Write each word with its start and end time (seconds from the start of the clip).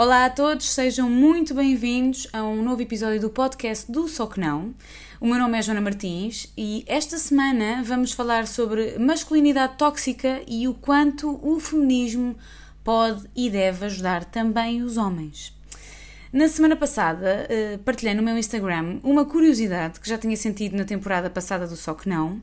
Olá 0.00 0.24
a 0.24 0.30
todos, 0.30 0.70
sejam 0.70 1.10
muito 1.10 1.52
bem-vindos 1.52 2.26
a 2.32 2.42
um 2.42 2.62
novo 2.62 2.80
episódio 2.80 3.20
do 3.20 3.28
podcast 3.28 3.92
do 3.92 4.08
Só 4.08 4.26
Que 4.26 4.40
Não. 4.40 4.74
O 5.20 5.26
meu 5.26 5.38
nome 5.38 5.58
é 5.58 5.60
Joana 5.60 5.82
Martins 5.82 6.50
e 6.56 6.82
esta 6.86 7.18
semana 7.18 7.82
vamos 7.84 8.12
falar 8.12 8.46
sobre 8.46 8.98
masculinidade 8.98 9.76
tóxica 9.76 10.40
e 10.48 10.66
o 10.66 10.72
quanto 10.72 11.38
o 11.46 11.60
feminismo 11.60 12.34
pode 12.82 13.28
e 13.36 13.50
deve 13.50 13.84
ajudar 13.84 14.24
também 14.24 14.80
os 14.82 14.96
homens. 14.96 15.54
Na 16.32 16.48
semana 16.48 16.76
passada, 16.76 17.46
eh, 17.50 17.78
partilhei 17.84 18.14
no 18.14 18.22
meu 18.22 18.38
Instagram 18.38 19.00
uma 19.02 19.26
curiosidade 19.26 20.00
que 20.00 20.08
já 20.08 20.16
tinha 20.16 20.34
sentido 20.34 20.78
na 20.78 20.86
temporada 20.86 21.28
passada 21.28 21.66
do 21.66 21.76
Só 21.76 21.92
Que 21.92 22.08
Não 22.08 22.40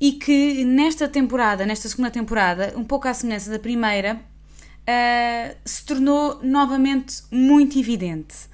e 0.00 0.10
que 0.10 0.64
nesta 0.64 1.08
temporada, 1.08 1.64
nesta 1.64 1.88
segunda 1.88 2.10
temporada, 2.10 2.74
um 2.76 2.82
pouco 2.82 3.06
à 3.06 3.14
semelhança 3.14 3.48
da 3.48 3.60
primeira, 3.60 4.20
uh, 4.88 5.56
se 5.64 5.84
tornou 5.84 6.40
novamente 6.42 7.22
muito 7.30 7.78
evidente. 7.78 8.50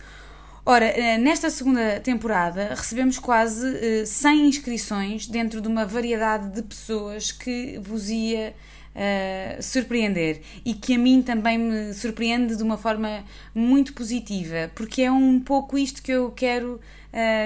Ora, 0.64 0.86
uh, 0.86 1.22
nesta 1.22 1.48
segunda 1.48 2.00
temporada 2.00 2.74
recebemos 2.74 3.18
quase 3.18 3.66
uh, 3.66 4.02
eh, 4.02 4.04
100 4.04 4.48
inscrições 4.48 5.26
dentro 5.26 5.60
de 5.60 5.68
uma 5.68 5.86
variedade 5.86 6.48
de 6.50 6.62
pessoas 6.62 7.32
que 7.32 7.78
vos 7.78 8.10
ia 8.10 8.54
Uh, 8.96 9.62
surpreender 9.62 10.40
e 10.64 10.72
que 10.72 10.94
a 10.94 10.98
mim 10.98 11.20
também 11.20 11.58
me 11.58 11.92
surpreende 11.92 12.56
de 12.56 12.62
uma 12.62 12.78
forma 12.78 13.22
muito 13.54 13.92
positiva, 13.92 14.70
porque 14.74 15.02
é 15.02 15.12
um 15.12 15.38
pouco 15.38 15.76
isto 15.76 16.02
que 16.02 16.10
eu 16.10 16.30
quero 16.30 16.80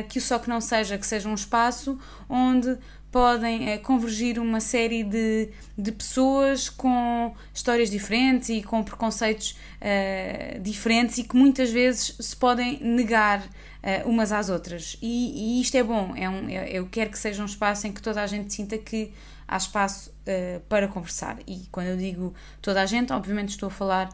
que 0.08 0.18
o 0.18 0.20
Só 0.20 0.38
Que 0.38 0.48
Não 0.48 0.60
Seja, 0.60 0.98
que 0.98 1.06
seja 1.06 1.28
um 1.28 1.34
espaço 1.34 1.98
onde 2.28 2.76
podem 3.10 3.70
é, 3.70 3.78
convergir 3.78 4.38
uma 4.38 4.60
série 4.60 5.02
de, 5.02 5.48
de 5.76 5.90
pessoas 5.90 6.68
com 6.68 7.34
histórias 7.52 7.90
diferentes 7.90 8.48
e 8.50 8.62
com 8.62 8.82
preconceitos 8.84 9.56
uh, 9.80 10.60
diferentes 10.60 11.18
e 11.18 11.24
que 11.24 11.36
muitas 11.36 11.70
vezes 11.70 12.16
se 12.20 12.36
podem 12.36 12.78
negar 12.80 13.42
umas 14.04 14.30
às 14.30 14.50
outras. 14.50 14.98
E, 15.00 15.56
e, 15.56 15.60
isto 15.62 15.74
é 15.74 15.82
bom, 15.82 16.14
é 16.14 16.28
um, 16.28 16.50
é, 16.50 16.70
eu 16.70 16.86
quero 16.86 17.08
que 17.10 17.18
seja 17.18 17.42
um 17.42 17.46
espaço 17.46 17.86
em 17.86 17.92
que 17.92 18.02
toda 18.02 18.22
a 18.22 18.26
gente 18.26 18.52
sinta 18.52 18.76
que 18.76 19.10
há 19.48 19.56
espaço 19.56 20.12
para 20.68 20.86
conversar. 20.86 21.38
E 21.46 21.66
quando 21.72 21.86
eu 21.86 21.96
digo 21.96 22.34
toda 22.60 22.82
a 22.82 22.84
gente, 22.84 23.10
obviamente 23.10 23.48
estou 23.48 23.68
a 23.68 23.70
falar 23.70 24.10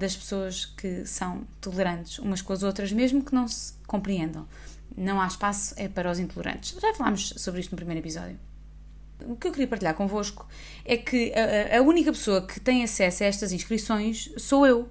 das 0.00 0.16
pessoas 0.16 0.66
que 0.66 1.06
são 1.06 1.46
tolerantes 1.60 2.18
umas 2.18 2.42
com 2.42 2.52
as 2.52 2.64
outras, 2.64 2.90
mesmo 2.90 3.22
que 3.22 3.32
não 3.32 3.46
se 3.46 3.74
compreendam 3.86 4.48
não 4.98 5.20
há 5.20 5.26
espaço 5.26 5.74
é 5.76 5.88
para 5.88 6.10
os 6.10 6.18
intolerantes. 6.18 6.76
Já 6.80 6.92
falámos 6.94 7.34
sobre 7.36 7.60
isto 7.60 7.70
no 7.70 7.76
primeiro 7.76 8.00
episódio. 8.00 8.38
O 9.24 9.36
que 9.36 9.48
eu 9.48 9.52
queria 9.52 9.66
partilhar 9.66 9.94
convosco 9.94 10.46
é 10.84 10.96
que 10.96 11.32
a, 11.34 11.78
a 11.78 11.82
única 11.82 12.12
pessoa 12.12 12.46
que 12.46 12.60
tem 12.60 12.84
acesso 12.84 13.22
a 13.22 13.26
estas 13.26 13.52
inscrições 13.52 14.30
sou 14.36 14.66
eu. 14.66 14.88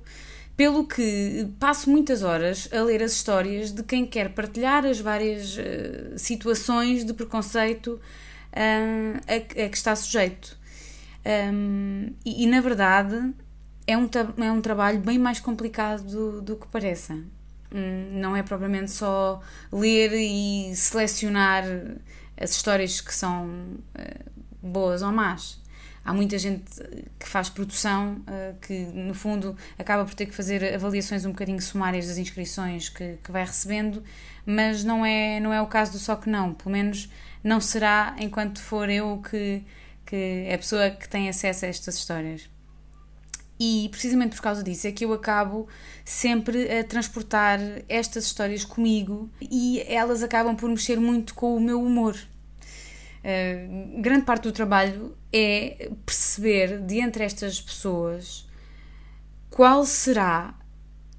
Pelo 0.56 0.88
que 0.88 1.48
passo 1.60 1.88
muitas 1.90 2.24
horas 2.24 2.68
a 2.74 2.82
ler 2.82 3.04
as 3.04 3.12
histórias 3.12 3.72
de 3.72 3.84
quem 3.84 4.08
quer 4.08 4.34
partilhar 4.34 4.86
as 4.88 5.00
várias 5.00 5.56
uh, 5.56 6.18
situações 6.18 7.06
de 7.06 7.14
preconceito 7.14 8.02
uh, 8.54 9.22
a, 9.28 9.36
a, 9.36 9.70
que 9.70 9.78
está 9.78 9.96
sujeito. 9.96 10.58
Um, 11.54 12.12
e, 12.26 12.44
e, 12.44 12.48
na 12.48 12.60
verdade 12.60 13.34
é 13.86 13.98
um, 13.98 14.10
é 14.38 14.52
um 14.52 14.62
trabalho 14.62 15.00
bem 15.00 15.20
mais 15.20 15.40
complicado 15.40 16.04
do, 16.04 16.42
do 16.42 16.56
que 16.56 16.68
pareça. 16.68 17.18
Hum, 17.74 18.20
não 18.20 18.36
é 18.36 18.44
propriamente 18.44 18.92
só 18.92 19.42
ler 19.72 20.14
e 20.14 20.76
selecionar 20.76 21.64
as 22.40 22.52
histórias 22.52 23.02
que 23.02 23.14
são 23.14 23.46
uh, 23.48 24.32
boas 24.62 25.02
ou 25.02 25.12
más. 25.12 25.60
Há 26.06 26.14
muita 26.14 26.38
gente 26.38 26.64
que 27.20 27.28
faz 27.28 27.50
produção 27.50 28.22
uh, 28.22 28.58
que, 28.62 28.80
no 28.80 29.14
fundo, 29.14 29.58
acaba 29.78 30.06
por 30.06 30.14
ter 30.14 30.26
que 30.26 30.34
fazer 30.34 30.74
avaliações 30.74 31.26
um 31.26 31.32
bocadinho 31.32 31.62
sumárias 31.62 32.08
das 32.08 32.18
inscrições 32.18 32.88
que, 32.88 33.18
que 33.22 33.32
vai 33.32 33.44
recebendo, 33.44 34.02
mas 34.46 34.86
não 34.86 35.06
é, 35.06 35.40
não 35.42 35.52
é 35.52 35.62
o 35.62 35.68
caso 35.68 35.92
do 35.92 36.00
Só 36.00 36.16
Que 36.16 36.30
Não. 36.30 36.54
Pelo 36.54 36.72
menos 36.72 37.10
não 37.44 37.60
será 37.60 38.16
enquanto 38.20 38.62
for 38.62 38.90
eu 38.90 39.22
que, 39.30 39.62
que 40.06 40.46
é 40.48 40.54
a 40.54 40.58
pessoa 40.58 40.90
que 40.92 41.10
tem 41.10 41.28
acesso 41.28 41.66
a 41.66 41.68
estas 41.68 41.96
histórias. 41.96 42.50
E 43.60 43.88
precisamente 43.90 44.36
por 44.36 44.42
causa 44.42 44.64
disso 44.64 44.88
é 44.88 44.92
que 44.92 45.04
eu 45.04 45.14
acabo 45.14 45.68
sempre 46.06 46.80
a 46.80 46.84
transportar 46.84 47.60
estas 47.90 48.26
histórias 48.26 48.64
comigo 48.64 49.30
e 49.42 49.84
elas 49.88 50.22
acabam 50.22 50.56
por 50.56 50.70
mexer 50.70 51.00
muito 51.00 51.34
com 51.34 51.56
o 51.56 51.60
meu 51.60 51.82
humor. 51.82 52.16
Uh, 53.20 54.02
grande 54.02 54.26
parte 54.26 54.44
do 54.44 54.52
trabalho 54.52 55.18
é 55.34 55.90
perceber 56.06 56.80
de 56.80 57.00
entre 57.00 57.24
estas 57.24 57.60
pessoas 57.60 58.48
qual 59.50 59.86
será 59.86 60.54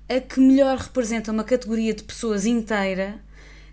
a 0.08 0.20
que 0.20 0.40
melhor 0.40 0.78
representa 0.78 1.32
uma 1.32 1.44
categoria 1.44 1.92
de 1.92 2.02
pessoas 2.02 2.46
inteira, 2.46 3.20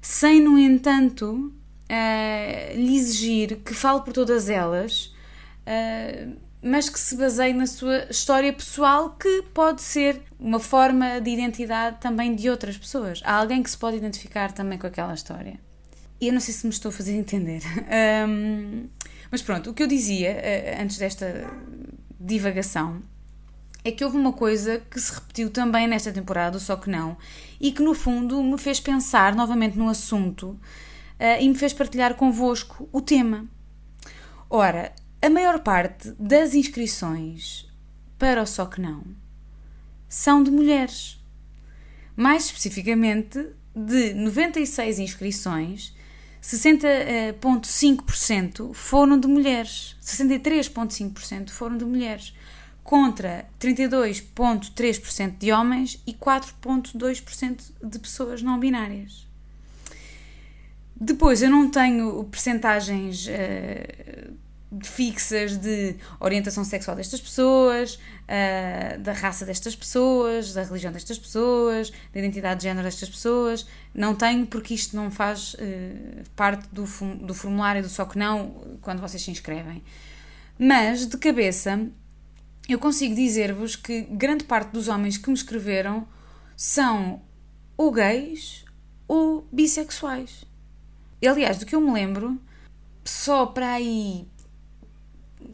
sem, 0.01 0.41
no 0.41 0.57
entanto, 0.57 1.53
uh, 1.89 2.75
lhe 2.75 2.97
exigir 2.97 3.57
que 3.57 3.73
fale 3.73 4.01
por 4.01 4.11
todas 4.11 4.49
elas. 4.49 5.13
Uh, 5.65 6.44
mas 6.65 6.89
que 6.89 6.99
se 6.99 7.15
baseie 7.15 7.53
na 7.53 7.67
sua 7.67 8.07
história 8.09 8.51
pessoal, 8.51 9.11
que 9.11 9.43
pode 9.53 9.83
ser 9.83 10.23
uma 10.39 10.59
forma 10.59 11.21
de 11.21 11.29
identidade 11.29 11.97
também 12.01 12.33
de 12.33 12.49
outras 12.49 12.75
pessoas. 12.75 13.21
Há 13.23 13.35
alguém 13.35 13.61
que 13.61 13.69
se 13.69 13.77
pode 13.77 13.97
identificar 13.97 14.51
também 14.51 14.79
com 14.79 14.87
aquela 14.87 15.13
história. 15.13 15.59
E 16.19 16.27
eu 16.27 16.33
não 16.33 16.39
sei 16.39 16.55
se 16.55 16.65
me 16.65 16.73
estou 16.73 16.89
a 16.89 16.91
fazer 16.91 17.13
entender. 17.13 17.61
Um, 18.27 18.87
mas 19.29 19.43
pronto, 19.43 19.69
o 19.69 19.73
que 19.75 19.83
eu 19.83 19.87
dizia 19.87 20.31
uh, 20.31 20.81
antes 20.81 20.97
desta 20.97 21.47
divagação 22.19 22.99
é 23.83 23.91
que 23.91 24.03
houve 24.03 24.17
uma 24.17 24.33
coisa 24.33 24.81
que 24.89 24.99
se 24.99 25.13
repetiu 25.13 25.51
também 25.51 25.87
nesta 25.87 26.11
temporada, 26.11 26.57
só 26.57 26.75
que 26.75 26.89
não, 26.89 27.15
e 27.61 27.71
que 27.71 27.83
no 27.83 27.93
fundo 27.93 28.41
me 28.41 28.57
fez 28.57 28.79
pensar 28.79 29.35
novamente 29.35 29.77
no 29.77 29.87
assunto 29.87 30.47
uh, 30.47 30.59
e 31.39 31.47
me 31.47 31.53
fez 31.53 31.73
partilhar 31.73 32.15
convosco 32.15 32.89
o 32.91 33.01
tema. 33.01 33.45
Ora, 34.49 34.91
a 35.25 35.29
maior 35.29 35.59
parte 35.59 36.11
das 36.19 36.53
inscrições 36.53 37.65
para 38.17 38.41
o 38.41 38.45
Só 38.45 38.65
Que 38.65 38.81
Não 38.81 39.03
são 40.07 40.41
de 40.41 40.49
mulheres. 40.49 41.21
Mais 42.15 42.45
especificamente, 42.45 43.45
de 43.75 44.13
96 44.13 44.99
inscrições, 44.99 45.93
60,5% 46.41 48.73
foram 48.73 49.19
de 49.19 49.27
mulheres, 49.27 49.97
63,5% 50.01 51.49
foram 51.49 51.77
de 51.77 51.83
mulheres, 51.83 52.33
contra 52.83 53.45
32,3% 53.59 55.37
de 55.37 55.51
homens 55.51 56.01
e 56.07 56.13
4,2% 56.13 57.73
de 57.83 57.99
pessoas 57.99 58.41
não 58.41 58.57
binárias. 58.57 59.27
Depois, 60.95 61.41
eu 61.41 61.49
não 61.49 61.69
tenho 61.69 62.23
percentagens 62.25 63.27
uh, 63.27 64.44
fixas 64.83 65.57
de 65.57 65.95
orientação 66.19 66.63
sexual 66.63 66.97
destas 66.97 67.21
pessoas, 67.21 67.95
uh, 67.95 68.99
da 68.99 69.13
raça 69.13 69.45
destas 69.45 69.75
pessoas, 69.75 70.53
da 70.53 70.63
religião 70.63 70.91
destas 70.91 71.17
pessoas, 71.17 71.91
da 72.13 72.19
identidade 72.19 72.61
de 72.61 72.63
género 72.63 72.85
destas 72.85 73.09
pessoas. 73.09 73.65
Não 73.93 74.15
tenho 74.15 74.45
porque 74.47 74.73
isto 74.73 74.95
não 74.95 75.11
faz 75.11 75.53
uh, 75.53 76.29
parte 76.35 76.67
do, 76.69 76.83
do 77.17 77.33
formulário 77.33 77.81
do 77.81 77.89
Só 77.89 78.05
Que 78.05 78.17
Não 78.17 78.77
quando 78.81 78.99
vocês 78.99 79.21
se 79.21 79.31
inscrevem. 79.31 79.83
Mas, 80.57 81.05
de 81.05 81.17
cabeça, 81.17 81.87
eu 82.67 82.79
consigo 82.79 83.13
dizer-vos 83.13 83.75
que 83.75 84.01
grande 84.01 84.43
parte 84.43 84.71
dos 84.71 84.87
homens 84.87 85.17
que 85.17 85.29
me 85.29 85.35
escreveram 85.35 86.07
são 86.55 87.21
ou 87.77 87.91
gays 87.91 88.65
ou 89.07 89.47
bissexuais. 89.51 90.45
E, 91.21 91.27
aliás, 91.27 91.59
do 91.59 91.65
que 91.65 91.75
eu 91.75 91.81
me 91.81 91.91
lembro, 91.91 92.39
só 93.03 93.45
para 93.45 93.73
aí 93.73 94.27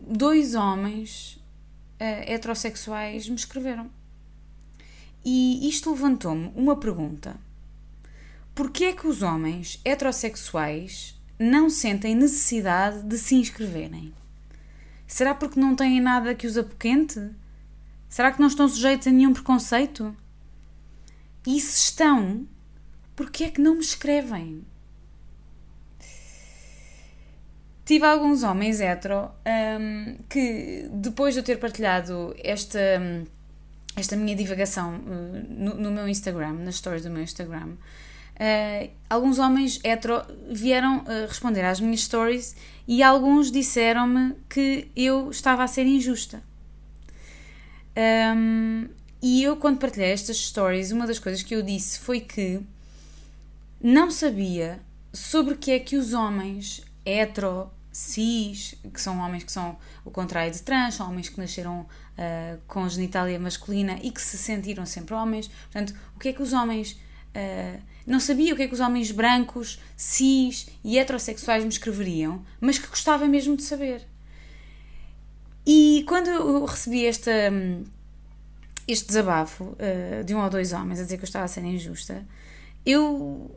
dois 0.01 0.55
homens 0.55 1.39
uh, 1.99 2.31
heterossexuais 2.31 3.27
me 3.27 3.35
escreveram. 3.35 3.89
E 5.23 5.69
isto 5.69 5.91
levantou-me 5.91 6.51
uma 6.55 6.75
pergunta. 6.75 7.39
Porquê 8.55 8.85
é 8.85 8.93
que 8.93 9.07
os 9.07 9.21
homens 9.21 9.79
heterossexuais 9.85 11.19
não 11.39 11.69
sentem 11.69 12.15
necessidade 12.15 13.03
de 13.03 13.17
se 13.17 13.35
inscreverem? 13.35 14.13
Será 15.07 15.35
porque 15.35 15.59
não 15.59 15.75
têm 15.75 16.01
nada 16.01 16.33
que 16.33 16.47
os 16.47 16.57
apoquente? 16.57 17.31
Será 18.09 18.31
que 18.31 18.39
não 18.39 18.47
estão 18.47 18.67
sujeitos 18.67 19.07
a 19.07 19.11
nenhum 19.11 19.33
preconceito? 19.33 20.15
E 21.45 21.59
se 21.59 21.77
estão, 21.79 22.47
porquê 23.15 23.45
é 23.45 23.49
que 23.49 23.61
não 23.61 23.75
me 23.75 23.81
escrevem? 23.81 24.65
Tive 27.91 28.05
alguns 28.05 28.41
homens 28.41 28.79
hetero 28.79 29.29
um, 29.45 30.15
que, 30.29 30.87
depois 30.93 31.33
de 31.33 31.41
eu 31.41 31.43
ter 31.43 31.59
partilhado 31.59 32.33
esta, 32.41 32.79
esta 33.97 34.15
minha 34.15 34.33
divagação 34.33 34.95
uh, 34.95 35.45
no, 35.49 35.75
no, 35.75 35.91
meu 35.91 36.07
Instagram, 36.07 36.53
nas 36.53 36.75
stories 36.75 37.03
do 37.03 37.09
meu 37.09 37.21
Instagram, 37.21 37.71
uh, 37.71 38.89
alguns 39.09 39.39
homens 39.39 39.81
hetero 39.83 40.23
vieram 40.49 40.99
uh, 40.99 41.27
responder 41.27 41.65
às 41.65 41.81
minhas 41.81 41.99
stories 41.99 42.55
e 42.87 43.03
alguns 43.03 43.51
disseram-me 43.51 44.35
que 44.47 44.89
eu 44.95 45.29
estava 45.29 45.61
a 45.61 45.67
ser 45.67 45.85
injusta. 45.85 46.41
Um, 47.97 48.87
E 49.21 49.43
eu, 49.43 49.57
quando 49.57 49.79
partilhei 49.79 50.11
estas 50.11 50.37
stories, 50.37 50.91
uma 50.91 51.05
das 51.05 51.19
coisas 51.19 51.43
que 51.43 51.53
eu 51.53 51.61
disse 51.61 51.99
foi 51.99 52.21
que 52.21 52.61
não 53.83 54.09
sabia 54.09 54.79
sobre 55.13 55.53
o 55.53 55.57
que 55.57 55.71
é 55.71 55.79
que 55.79 55.97
os 55.97 56.13
homens 56.13 56.81
hetero, 57.05 57.69
cis, 57.91 58.75
que 58.93 59.01
são 59.01 59.19
homens 59.19 59.43
que 59.43 59.51
são 59.51 59.77
o 60.05 60.11
contrário 60.11 60.51
de 60.51 60.61
trans, 60.61 60.95
são 60.95 61.09
homens 61.09 61.29
que 61.29 61.39
nasceram 61.39 61.81
uh, 61.81 62.59
com 62.67 62.87
genitália 62.87 63.39
masculina 63.39 63.99
e 64.01 64.11
que 64.11 64.21
se 64.21 64.37
sentiram 64.37 64.85
sempre 64.85 65.13
homens. 65.13 65.47
Portanto, 65.47 65.93
o 66.15 66.19
que 66.19 66.29
é 66.29 66.33
que 66.33 66.41
os 66.41 66.53
homens. 66.53 66.93
Uh, 67.35 67.91
não 68.05 68.19
sabia 68.19 68.53
o 68.53 68.57
que 68.57 68.63
é 68.63 68.67
que 68.67 68.73
os 68.73 68.79
homens 68.79 69.11
brancos, 69.11 69.79
cis 69.95 70.67
e 70.83 70.97
heterossexuais 70.97 71.63
me 71.63 71.69
escreveriam, 71.69 72.43
mas 72.59 72.79
que 72.79 72.87
gostava 72.87 73.27
mesmo 73.27 73.55
de 73.55 73.63
saber. 73.63 74.05
E 75.65 76.03
quando 76.07 76.27
eu 76.27 76.65
recebi 76.65 77.05
esta, 77.05 77.31
este 78.87 79.07
desabafo 79.07 79.63
uh, 79.63 80.23
de 80.25 80.33
um 80.33 80.43
ou 80.43 80.49
dois 80.49 80.73
homens 80.73 80.99
a 80.99 81.03
dizer 81.03 81.17
que 81.17 81.23
eu 81.23 81.27
estava 81.27 81.45
a 81.45 81.47
ser 81.47 81.63
injusta, 81.63 82.25
eu 82.85 83.51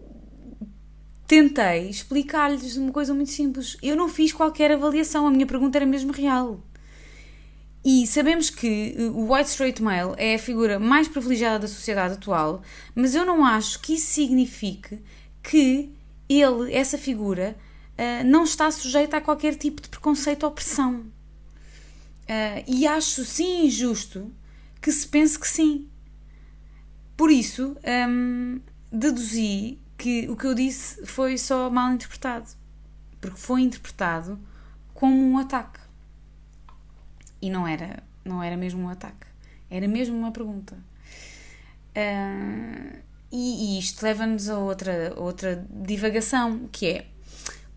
tentei 1.34 1.88
explicar-lhes 1.88 2.76
uma 2.76 2.92
coisa 2.92 3.12
muito 3.12 3.32
simples. 3.32 3.76
Eu 3.82 3.96
não 3.96 4.08
fiz 4.08 4.32
qualquer 4.32 4.70
avaliação, 4.70 5.26
a 5.26 5.30
minha 5.32 5.46
pergunta 5.46 5.76
era 5.76 5.84
mesmo 5.84 6.12
real. 6.12 6.60
E 7.84 8.06
sabemos 8.06 8.50
que 8.50 8.94
o 9.12 9.32
white 9.32 9.50
straight 9.50 9.82
male 9.82 10.14
é 10.16 10.36
a 10.36 10.38
figura 10.38 10.78
mais 10.78 11.08
privilegiada 11.08 11.58
da 11.58 11.68
sociedade 11.68 12.14
atual, 12.14 12.62
mas 12.94 13.16
eu 13.16 13.26
não 13.26 13.44
acho 13.44 13.80
que 13.80 13.94
isso 13.94 14.12
signifique 14.12 15.00
que 15.42 15.90
ele, 16.28 16.72
essa 16.72 16.96
figura, 16.96 17.56
uh, 17.98 18.24
não 18.24 18.44
está 18.44 18.70
sujeita 18.70 19.16
a 19.16 19.20
qualquer 19.20 19.56
tipo 19.56 19.82
de 19.82 19.88
preconceito 19.88 20.44
ou 20.44 20.50
opressão. 20.50 21.00
Uh, 21.00 22.64
e 22.66 22.86
acho 22.86 23.24
sim 23.24 23.66
injusto 23.66 24.32
que 24.80 24.92
se 24.92 25.06
pense 25.06 25.36
que 25.36 25.48
sim. 25.48 25.88
Por 27.16 27.30
isso, 27.30 27.76
um, 28.08 28.60
deduzi 28.90 29.78
que 30.04 30.28
o 30.28 30.36
que 30.36 30.44
eu 30.44 30.54
disse 30.54 31.06
foi 31.06 31.38
só 31.38 31.70
mal 31.70 31.90
interpretado. 31.90 32.46
Porque 33.22 33.38
foi 33.38 33.62
interpretado 33.62 34.38
como 34.92 35.16
um 35.16 35.38
ataque. 35.38 35.80
E 37.40 37.48
não 37.48 37.66
era, 37.66 38.02
não 38.22 38.42
era 38.42 38.54
mesmo 38.54 38.82
um 38.82 38.90
ataque. 38.90 39.26
Era 39.70 39.88
mesmo 39.88 40.14
uma 40.14 40.30
pergunta. 40.30 40.76
Uh, 41.96 42.98
e, 43.32 43.76
e, 43.76 43.78
isto 43.78 44.02
leva-nos 44.02 44.50
a 44.50 44.58
outra, 44.58 45.14
outra 45.16 45.66
divagação, 45.70 46.68
que 46.70 46.86
é 46.86 47.06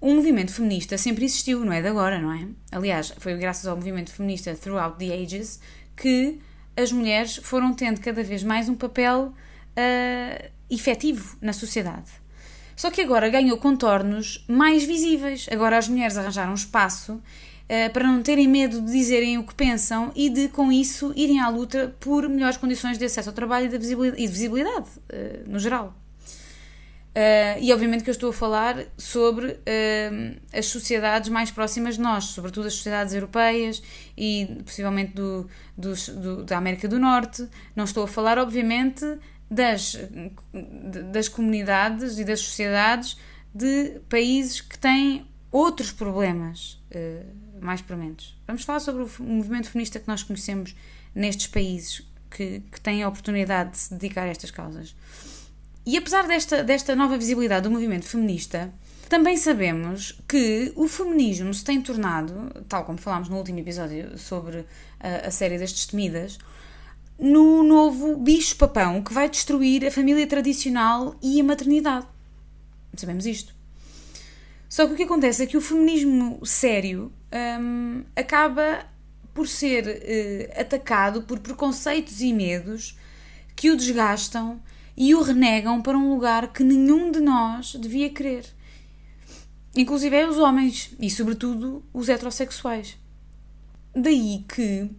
o 0.02 0.14
movimento 0.14 0.52
feminista 0.52 0.98
sempre 0.98 1.24
existiu, 1.24 1.64
não 1.64 1.72
é 1.72 1.82
de 1.82 1.88
agora, 1.88 2.20
não 2.20 2.34
é? 2.34 2.46
Aliás, 2.74 3.14
foi 3.20 3.38
graças 3.38 3.66
ao 3.68 3.78
movimento 3.78 4.12
feminista 4.12 4.54
throughout 4.54 4.98
the 4.98 5.14
ages 5.14 5.62
que 5.96 6.42
as 6.76 6.92
mulheres 6.92 7.38
foram 7.38 7.74
tendo 7.74 8.02
cada 8.02 8.22
vez 8.22 8.44
mais 8.44 8.68
um 8.68 8.76
papel 8.76 9.34
uh, 9.78 10.57
efetivo 10.70 11.38
na 11.42 11.54
sociedade. 11.54 12.10
Só 12.76 12.92
que 12.92 13.02
agora 13.02 13.28
ganhou 13.30 13.58
contornos 13.58 14.46
mais 14.48 14.84
visíveis. 14.84 15.48
Agora 15.52 15.78
as 15.78 15.88
mulheres 15.88 16.16
arranjaram 16.16 16.54
espaço 16.54 17.14
uh, 17.14 17.94
para 17.94 18.06
não 18.06 18.22
terem 18.22 18.48
medo 18.48 18.80
de 18.82 18.92
dizerem 18.92 19.38
o 19.38 19.44
que 19.44 19.56
pensam 19.56 20.12
e 20.16 20.30
de, 20.30 20.48
com 20.50 20.72
isso, 20.72 21.12
irem 21.16 21.40
à 21.40 21.50
luta 21.50 21.96
por 22.00 22.30
melhores 22.30 22.58
condições 22.58 22.98
de 22.98 23.06
acesso 23.06 23.30
ao 23.30 23.36
trabalho 23.36 23.66
e 23.66 23.70
de 23.70 23.78
visibilidade, 23.78 24.22
e 24.22 24.28
de 24.28 24.32
visibilidade 24.32 24.88
uh, 24.90 25.50
no 25.50 25.58
geral. 25.58 25.96
Uh, 27.18 27.58
e 27.60 27.74
obviamente 27.74 28.04
que 28.04 28.12
eu 28.12 28.14
estou 28.14 28.30
a 28.30 28.34
falar 28.34 28.86
sobre 28.96 29.48
uh, 29.48 30.40
as 30.54 30.68
sociedades 30.68 31.30
mais 31.30 31.50
próximas 31.50 31.96
de 31.96 32.02
nós, 32.02 32.26
sobretudo 32.26 32.68
as 32.68 32.76
sociedades 32.76 33.12
europeias 33.12 33.82
e 34.16 34.62
possivelmente 34.64 35.14
do, 35.14 35.50
do, 35.76 35.94
do, 35.96 36.44
da 36.44 36.60
América 36.60 36.88
do 36.88 37.00
Norte. 37.00 37.48
Não 37.76 37.86
estou 37.86 38.04
a 38.04 38.08
falar, 38.08 38.38
obviamente, 38.38 39.04
das, 39.50 39.98
das 41.12 41.28
comunidades 41.28 42.20
e 42.20 42.24
das 42.24 42.42
sociedades 42.42 43.18
de 43.54 44.00
países 44.10 44.62
que 44.62 44.78
têm 44.78 45.26
outros 45.52 45.92
problemas 45.92 46.80
uh, 46.92 47.26
mais 47.62 47.82
premente. 47.82 48.38
Vamos 48.46 48.64
falar 48.64 48.80
sobre 48.80 49.04
o 49.04 49.10
movimento 49.24 49.70
feminista 49.70 50.00
que 50.00 50.08
nós 50.08 50.22
conhecemos 50.22 50.76
nestes 51.16 51.48
países 51.48 52.08
que, 52.30 52.62
que 52.72 52.82
têm 52.82 53.04
a 53.04 53.08
oportunidade 53.08 53.72
de 53.72 53.78
se 53.78 53.94
dedicar 53.94 54.24
a 54.24 54.28
estas 54.28 54.52
causas. 54.52 54.96
E 55.86 55.98
apesar 55.98 56.28
desta, 56.28 56.64
desta 56.64 56.96
nova 56.96 57.18
visibilidade 57.18 57.64
do 57.64 57.72
movimento 57.72 58.06
feminista, 58.06 58.72
também 59.08 59.38
sabemos 59.38 60.20
que 60.28 60.74
o 60.76 60.88
feminismo 60.88 61.54
se 61.54 61.64
tem 61.64 61.82
tornado, 61.82 62.52
tal 62.68 62.84
como 62.84 62.98
falámos 62.98 63.30
no 63.30 63.38
último 63.38 63.60
episódio 63.60 64.18
sobre 64.18 64.66
a, 65.00 65.28
a 65.28 65.32
série 65.32 65.58
das 65.58 65.72
destemidas, 65.72 66.38
no 67.20 67.64
novo 67.64 68.18
bicho-papão 68.18 69.02
que 69.02 69.14
vai 69.14 69.30
destruir 69.30 69.86
a 69.86 69.92
família 69.92 70.28
tradicional 70.28 71.16
e 71.22 71.40
a 71.40 71.44
maternidade. 71.44 72.08
Sabemos 72.96 73.26
isto. 73.26 73.56
Só 74.70 74.86
que 74.86 74.94
o 74.94 74.96
que 74.96 75.04
acontece 75.04 75.44
é 75.44 75.48
que 75.48 75.58
o 75.58 75.62
feminismo 75.62 76.46
sério 76.46 77.12
hum, 77.60 78.04
acaba 78.16 78.86
por 79.34 79.48
ser 79.48 79.86
uh, 79.86 80.62
atacado 80.62 81.22
por 81.24 81.40
preconceitos 81.40 82.22
e 82.22 82.34
medos 82.34 82.98
que 83.56 83.70
o 83.72 83.78
desgastam 83.78 84.62
e 84.96 85.14
o 85.14 85.22
renegam 85.22 85.82
para 85.82 85.98
um 85.98 86.10
lugar 86.10 86.52
que 86.52 86.64
nenhum 86.64 87.12
de 87.12 87.20
nós 87.20 87.76
devia 87.76 88.10
querer. 88.10 88.46
Inclusive 89.76 90.16
é 90.16 90.28
os 90.28 90.38
homens 90.38 90.92
e, 91.00 91.10
sobretudo, 91.10 91.84
os 91.94 92.10
heterossexuais. 92.10 92.98
Daí 93.96 94.44
que 94.48 94.90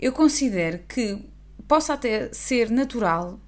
eu 0.00 0.12
considero 0.12 0.80
que 0.88 1.22
possa 1.68 1.92
até 1.92 2.32
ser 2.32 2.70
natural 2.70 3.38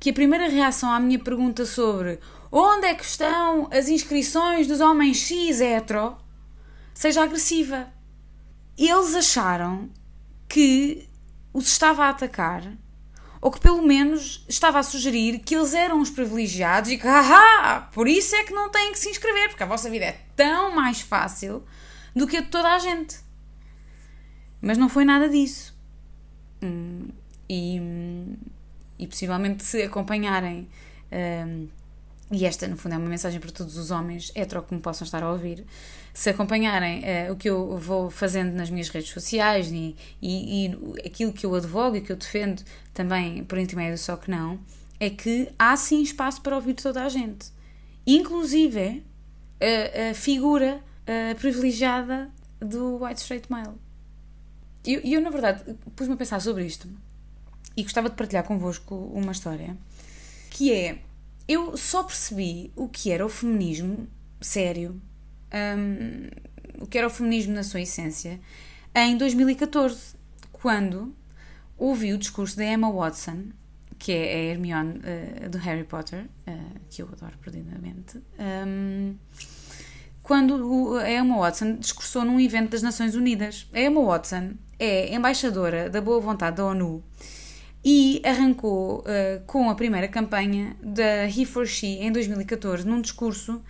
que 0.00 0.10
a 0.10 0.14
primeira 0.14 0.48
reação 0.48 0.90
à 0.90 0.98
minha 0.98 1.18
pergunta 1.18 1.66
sobre 1.66 2.18
onde 2.50 2.86
é 2.86 2.94
que 2.94 3.04
estão 3.04 3.68
as 3.70 3.88
inscrições 3.88 4.66
dos 4.66 4.80
homens 4.80 5.18
X 5.18 5.60
hetero 5.60 6.16
seja 6.94 7.22
agressiva. 7.22 7.92
Eles 8.76 9.14
acharam 9.14 9.90
que 10.48 11.06
os 11.52 11.66
estava 11.68 12.06
a 12.06 12.08
atacar 12.08 12.72
ou 13.40 13.50
que 13.50 13.60
pelo 13.60 13.82
menos 13.82 14.44
estava 14.48 14.78
a 14.78 14.82
sugerir 14.82 15.40
que 15.40 15.54
eles 15.54 15.74
eram 15.74 16.00
os 16.00 16.08
privilegiados 16.08 16.90
e 16.90 16.96
que, 16.96 17.06
haha, 17.06 17.82
por 17.92 18.08
isso 18.08 18.34
é 18.34 18.44
que 18.44 18.54
não 18.54 18.70
têm 18.70 18.92
que 18.92 18.98
se 18.98 19.10
inscrever, 19.10 19.48
porque 19.48 19.62
a 19.62 19.66
vossa 19.66 19.90
vida 19.90 20.06
é 20.06 20.20
tão 20.34 20.74
mais 20.74 21.00
fácil 21.00 21.62
do 22.14 22.26
que 22.26 22.36
a 22.36 22.40
de 22.40 22.48
toda 22.48 22.72
a 22.72 22.78
gente. 22.78 23.18
Mas 24.60 24.78
não 24.78 24.88
foi 24.88 25.04
nada 25.04 25.28
disso. 25.28 25.71
Hum, 26.62 27.08
e, 27.48 27.80
e 28.98 29.06
possivelmente 29.06 29.64
se 29.64 29.82
acompanharem, 29.82 30.68
hum, 31.12 31.68
e 32.30 32.46
esta 32.46 32.66
no 32.66 32.76
fundo 32.76 32.94
é 32.94 32.98
uma 32.98 33.08
mensagem 33.08 33.38
para 33.38 33.50
todos 33.50 33.76
os 33.76 33.90
homens 33.90 34.32
hetero 34.34 34.62
que 34.62 34.74
me 34.74 34.80
possam 34.80 35.04
estar 35.04 35.22
a 35.22 35.30
ouvir, 35.30 35.66
se 36.14 36.30
acompanharem 36.30 37.00
uh, 37.00 37.32
o 37.32 37.36
que 37.36 37.48
eu 37.48 37.76
vou 37.78 38.10
fazendo 38.10 38.52
nas 38.54 38.70
minhas 38.70 38.88
redes 38.88 39.10
sociais 39.10 39.70
e, 39.70 39.96
e, 40.20 40.66
e, 40.66 41.06
aquilo 41.06 41.32
que 41.32 41.44
eu 41.44 41.54
advogo 41.54 41.96
e 41.96 42.00
que 42.00 42.12
eu 42.12 42.16
defendo 42.16 42.62
também 42.94 43.44
por 43.44 43.58
intermédio 43.58 43.98
Só 43.98 44.16
Que 44.16 44.30
Não, 44.30 44.58
é 45.00 45.10
que 45.10 45.48
há 45.58 45.76
sim 45.76 46.02
espaço 46.02 46.40
para 46.40 46.54
ouvir 46.54 46.74
toda 46.74 47.02
a 47.04 47.08
gente. 47.08 47.46
Inclusive 48.06 49.02
a, 49.60 50.10
a 50.10 50.14
figura 50.14 50.82
a 51.06 51.34
privilegiada 51.34 52.30
do 52.60 53.02
White 53.02 53.20
Straight 53.20 53.50
Male. 53.50 53.74
E 54.84 54.94
eu, 54.94 55.00
eu, 55.00 55.20
na 55.20 55.30
verdade, 55.30 55.76
pus-me 55.94 56.14
a 56.14 56.16
pensar 56.16 56.40
sobre 56.40 56.64
isto 56.66 56.88
e 57.76 57.82
gostava 57.82 58.10
de 58.10 58.16
partilhar 58.16 58.44
convosco 58.44 58.94
uma 59.14 59.32
história 59.32 59.76
que 60.50 60.72
é 60.72 60.98
eu 61.48 61.76
só 61.76 62.02
percebi 62.02 62.70
o 62.76 62.88
que 62.88 63.10
era 63.10 63.24
o 63.24 63.28
feminismo 63.28 64.06
sério 64.40 65.00
um, 65.52 66.82
o 66.82 66.86
que 66.86 66.98
era 66.98 67.06
o 67.06 67.10
feminismo 67.10 67.54
na 67.54 67.62
sua 67.62 67.80
essência 67.80 68.40
em 68.94 69.16
2014, 69.16 70.14
quando 70.52 71.14
ouvi 71.78 72.12
o 72.12 72.18
discurso 72.18 72.56
da 72.56 72.64
Emma 72.64 72.92
Watson, 72.92 73.46
que 73.98 74.12
é 74.12 74.34
a 74.34 74.38
Hermione 74.52 74.98
uh, 74.98 75.48
do 75.48 75.56
Harry 75.58 75.84
Potter, 75.84 76.26
uh, 76.46 76.80
que 76.90 77.00
eu 77.00 77.08
adoro 77.10 77.38
perdidamente, 77.38 78.20
um, 78.66 79.14
quando 80.22 80.98
a 80.98 81.10
Emma 81.10 81.38
Watson 81.38 81.76
discursou 81.76 82.24
num 82.24 82.38
evento 82.38 82.70
das 82.70 82.82
Nações 82.82 83.14
Unidas. 83.14 83.66
A 83.72 83.80
Emma 83.80 84.04
Watson 84.04 84.52
é 84.84 85.14
embaixadora 85.14 85.88
da 85.88 86.00
boa 86.00 86.18
vontade 86.18 86.56
da 86.56 86.64
ONU 86.64 87.04
e 87.84 88.20
arrancou 88.24 88.98
uh, 88.98 89.40
com 89.46 89.70
a 89.70 89.76
primeira 89.76 90.08
campanha 90.08 90.76
da 90.82 91.24
He 91.26 91.44
for 91.44 91.66
She 91.66 91.98
em 92.00 92.10
2014, 92.10 92.84
num 92.84 93.00
discurso 93.00 93.62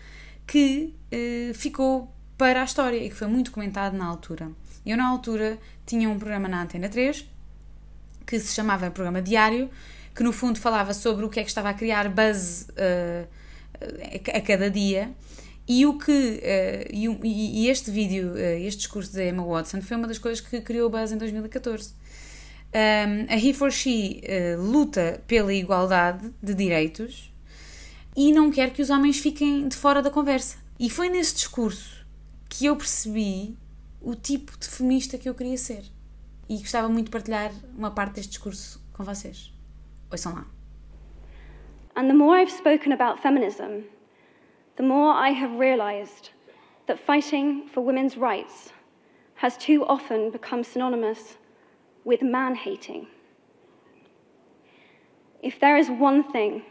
que 0.46 0.94
uh, 1.12 1.52
ficou 1.52 2.10
para 2.38 2.62
a 2.62 2.64
história 2.64 2.96
e 2.96 3.10
que 3.10 3.14
foi 3.14 3.26
muito 3.26 3.50
comentado 3.50 3.94
na 3.94 4.06
altura. 4.06 4.50
Eu, 4.86 4.96
na 4.96 5.06
altura, 5.06 5.58
tinha 5.84 6.08
um 6.08 6.18
programa 6.18 6.48
na 6.48 6.62
Antena 6.62 6.88
3 6.88 7.26
que 8.26 8.40
se 8.40 8.54
chamava 8.54 8.90
Programa 8.90 9.20
Diário, 9.20 9.68
que 10.14 10.22
no 10.22 10.32
fundo 10.32 10.58
falava 10.58 10.94
sobre 10.94 11.26
o 11.26 11.28
que 11.28 11.40
é 11.40 11.42
que 11.42 11.50
estava 11.50 11.68
a 11.68 11.74
criar 11.74 12.08
buzz 12.08 12.68
uh, 12.70 13.28
a 14.34 14.40
cada 14.40 14.70
dia. 14.70 15.10
E, 15.68 15.86
o 15.86 15.96
que, 15.96 16.10
uh, 16.10 16.88
e, 16.92 17.64
e, 17.64 17.68
este 17.68 17.90
vídeo, 17.90 18.32
uh, 18.32 18.36
este 18.36 18.80
discurso 18.80 19.14
da 19.14 19.24
Emma 19.24 19.44
Watson, 19.44 19.80
foi 19.80 19.96
uma 19.96 20.08
das 20.08 20.18
coisas 20.18 20.40
que 20.40 20.60
criou 20.60 20.88
o 20.88 20.90
buzz 20.90 21.12
em 21.12 21.16
2014. 21.16 21.94
Um, 22.74 23.32
a 23.32 23.36
He 23.36 23.52
for 23.52 23.70
She 23.70 24.22
uh, 24.24 24.60
luta 24.60 25.22
pela 25.26 25.52
igualdade 25.52 26.32
de 26.42 26.54
direitos 26.54 27.32
e 28.16 28.32
não 28.32 28.50
quer 28.50 28.72
que 28.72 28.82
os 28.82 28.90
homens 28.90 29.18
fiquem 29.18 29.68
de 29.68 29.76
fora 29.76 30.02
da 30.02 30.10
conversa. 30.10 30.56
E 30.78 30.90
foi 30.90 31.08
nesse 31.08 31.34
discurso 31.34 32.04
que 32.48 32.66
eu 32.66 32.76
percebi 32.76 33.56
o 34.00 34.14
tipo 34.14 34.58
de 34.58 34.68
feminista 34.68 35.16
que 35.16 35.28
eu 35.28 35.34
queria 35.34 35.56
ser. 35.56 35.84
E 36.48 36.58
gostava 36.58 36.88
muito 36.88 37.06
de 37.06 37.10
partilhar 37.12 37.52
uma 37.76 37.90
parte 37.90 38.14
deste 38.14 38.30
discurso 38.30 38.82
com 38.92 39.04
vocês. 39.04 39.52
Ouçam 40.10 40.34
lá. 40.34 40.46
And 41.94 42.08
the 42.08 42.14
more 42.14 42.42
I've 42.42 42.50
spoken 42.50 42.92
about 42.92 43.20
feminism, 43.22 43.84
the 44.76 44.82
more 44.82 45.12
I 45.12 45.30
have 45.30 45.58
realized 45.58 46.30
that 46.86 46.98
fighting 46.98 47.68
for 47.68 47.80
women's 47.80 48.16
rights 48.16 48.72
has 49.34 49.56
too 49.56 49.84
often 49.86 50.30
become 50.30 50.64
synonymous 50.64 51.36
with 52.04 52.22
man 52.22 52.54
hating. 52.54 53.06
If 55.42 55.58
there 55.58 55.76
is 55.76 55.90
one 55.90 56.22
thing 56.32 56.62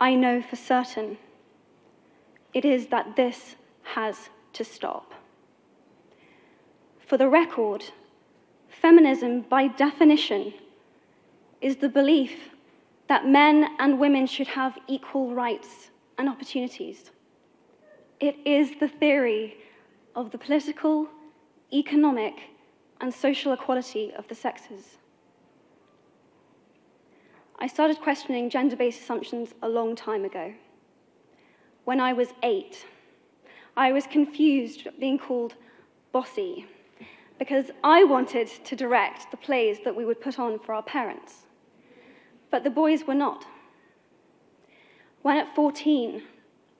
I 0.00 0.14
know 0.14 0.42
for 0.42 0.56
certain, 0.56 1.18
it 2.54 2.64
is 2.64 2.86
that 2.88 3.16
this 3.16 3.56
has 3.94 4.30
to 4.54 4.64
stop. 4.64 5.12
For 7.06 7.16
the 7.16 7.28
record, 7.28 7.84
feminism, 8.68 9.42
by 9.42 9.68
definition, 9.68 10.54
is 11.60 11.76
the 11.76 11.88
belief 11.88 12.50
that 13.08 13.26
men 13.26 13.76
and 13.78 13.98
women 13.98 14.26
should 14.26 14.48
have 14.48 14.78
equal 14.86 15.34
rights 15.34 15.90
and 16.18 16.28
opportunities. 16.28 17.10
It 18.20 18.36
is 18.44 18.78
the 18.80 18.88
theory 18.88 19.56
of 20.16 20.32
the 20.32 20.38
political, 20.38 21.08
economic, 21.72 22.34
and 23.00 23.14
social 23.14 23.52
equality 23.52 24.12
of 24.18 24.26
the 24.26 24.34
sexes. 24.34 24.98
I 27.60 27.66
started 27.66 28.00
questioning 28.00 28.50
gender 28.50 28.76
based 28.76 29.00
assumptions 29.00 29.54
a 29.62 29.68
long 29.68 29.94
time 29.94 30.24
ago. 30.24 30.52
When 31.84 32.00
I 32.00 32.12
was 32.12 32.28
eight, 32.42 32.84
I 33.76 33.92
was 33.92 34.06
confused 34.06 34.88
being 34.98 35.18
called 35.18 35.54
bossy 36.12 36.66
because 37.38 37.70
I 37.84 38.02
wanted 38.02 38.48
to 38.64 38.76
direct 38.76 39.30
the 39.30 39.36
plays 39.36 39.78
that 39.84 39.94
we 39.94 40.04
would 40.04 40.20
put 40.20 40.38
on 40.38 40.58
for 40.58 40.74
our 40.74 40.82
parents. 40.82 41.46
But 42.50 42.64
the 42.64 42.70
boys 42.70 43.06
were 43.06 43.14
not. 43.14 43.46
When 45.22 45.36
at 45.36 45.54
14, 45.54 46.22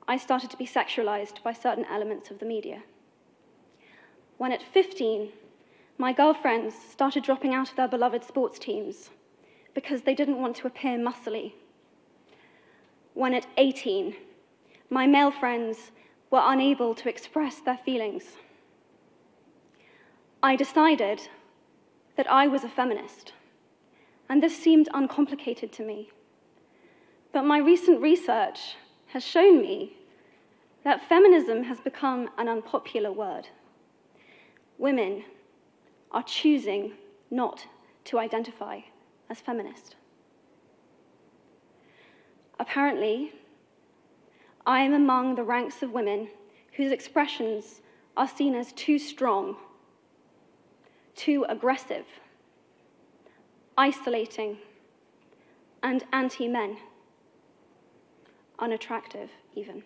I 0.07 0.17
started 0.17 0.49
to 0.51 0.57
be 0.57 0.65
sexualized 0.65 1.43
by 1.43 1.53
certain 1.53 1.85
elements 1.85 2.31
of 2.31 2.39
the 2.39 2.45
media. 2.45 2.83
When 4.37 4.51
at 4.51 4.63
15, 4.63 5.29
my 5.97 6.13
girlfriends 6.13 6.73
started 6.75 7.23
dropping 7.23 7.53
out 7.53 7.69
of 7.69 7.75
their 7.75 7.87
beloved 7.87 8.23
sports 8.23 8.57
teams 8.57 9.09
because 9.73 10.03
they 10.03 10.15
didn't 10.15 10.41
want 10.41 10.55
to 10.57 10.67
appear 10.67 10.97
muscly. 10.97 11.53
When 13.13 13.33
at 13.33 13.47
18, 13.57 14.15
my 14.89 15.05
male 15.05 15.31
friends 15.31 15.91
were 16.31 16.41
unable 16.41 16.95
to 16.95 17.09
express 17.09 17.59
their 17.59 17.77
feelings. 17.77 18.37
I 20.41 20.55
decided 20.55 21.27
that 22.15 22.31
I 22.31 22.47
was 22.47 22.63
a 22.63 22.69
feminist, 22.69 23.33
and 24.29 24.41
this 24.41 24.57
seemed 24.57 24.87
uncomplicated 24.93 25.73
to 25.73 25.83
me. 25.85 26.11
But 27.31 27.43
my 27.43 27.59
recent 27.59 28.01
research 28.01 28.75
has 29.07 29.23
shown 29.23 29.61
me 29.61 29.97
that 30.83 31.07
feminism 31.07 31.63
has 31.63 31.79
become 31.79 32.29
an 32.37 32.47
unpopular 32.47 33.11
word. 33.11 33.47
Women 34.77 35.23
are 36.11 36.23
choosing 36.23 36.93
not 37.29 37.65
to 38.05 38.17
identify 38.17 38.81
as 39.29 39.39
feminist. 39.39 39.95
Apparently, 42.59 43.31
I 44.65 44.81
am 44.81 44.93
among 44.93 45.35
the 45.35 45.43
ranks 45.43 45.81
of 45.83 45.91
women 45.91 46.29
whose 46.73 46.91
expressions 46.91 47.81
are 48.17 48.27
seen 48.27 48.55
as 48.55 48.73
too 48.73 48.99
strong, 48.99 49.55
too 51.15 51.45
aggressive, 51.47 52.05
isolating, 53.77 54.57
and 55.81 56.03
anti 56.11 56.47
men, 56.47 56.77
unattractive 58.59 59.29
even. 59.55 59.83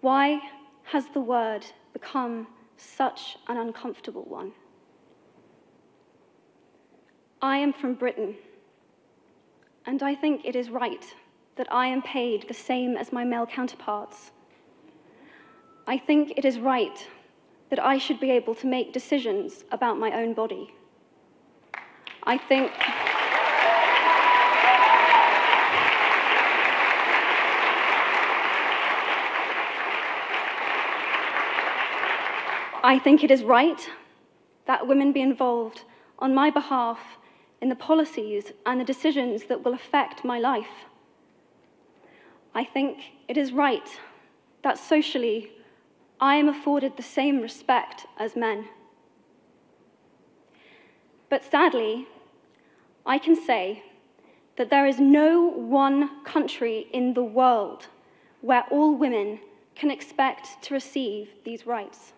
Why 0.00 0.40
has 0.84 1.06
the 1.08 1.20
word 1.20 1.66
become 1.92 2.46
such 2.76 3.36
an 3.48 3.56
uncomfortable 3.56 4.24
one? 4.24 4.52
I 7.42 7.58
am 7.58 7.72
from 7.72 7.94
Britain, 7.94 8.36
and 9.86 10.02
I 10.02 10.14
think 10.14 10.44
it 10.44 10.56
is 10.56 10.70
right 10.70 11.04
that 11.56 11.72
I 11.72 11.86
am 11.86 12.02
paid 12.02 12.46
the 12.48 12.54
same 12.54 12.96
as 12.96 13.12
my 13.12 13.24
male 13.24 13.46
counterparts. 13.46 14.30
I 15.86 15.98
think 15.98 16.34
it 16.36 16.44
is 16.44 16.58
right 16.58 17.06
that 17.70 17.78
I 17.78 17.98
should 17.98 18.20
be 18.20 18.30
able 18.30 18.54
to 18.56 18.66
make 18.66 18.92
decisions 18.92 19.64
about 19.70 19.98
my 19.98 20.12
own 20.12 20.34
body. 20.34 20.74
I 22.24 22.38
think. 22.38 22.72
I 32.88 32.98
think 32.98 33.22
it 33.22 33.30
is 33.30 33.42
right 33.44 33.86
that 34.64 34.88
women 34.88 35.12
be 35.12 35.20
involved 35.20 35.82
on 36.20 36.34
my 36.34 36.48
behalf 36.48 37.18
in 37.60 37.68
the 37.68 37.74
policies 37.74 38.52
and 38.64 38.80
the 38.80 38.84
decisions 38.92 39.44
that 39.44 39.62
will 39.62 39.74
affect 39.74 40.24
my 40.24 40.38
life. 40.38 40.86
I 42.54 42.64
think 42.64 42.96
it 43.28 43.36
is 43.36 43.52
right 43.52 43.86
that 44.62 44.78
socially 44.78 45.50
I 46.18 46.36
am 46.36 46.48
afforded 46.48 46.96
the 46.96 47.02
same 47.02 47.42
respect 47.42 48.06
as 48.18 48.34
men. 48.34 48.70
But 51.28 51.44
sadly, 51.44 52.08
I 53.04 53.18
can 53.18 53.36
say 53.36 53.82
that 54.56 54.70
there 54.70 54.86
is 54.86 54.98
no 54.98 55.46
one 55.46 56.24
country 56.24 56.86
in 56.94 57.12
the 57.12 57.22
world 57.22 57.88
where 58.40 58.64
all 58.70 58.94
women 58.96 59.40
can 59.74 59.90
expect 59.90 60.62
to 60.62 60.72
receive 60.72 61.28
these 61.44 61.66
rights 61.66 62.14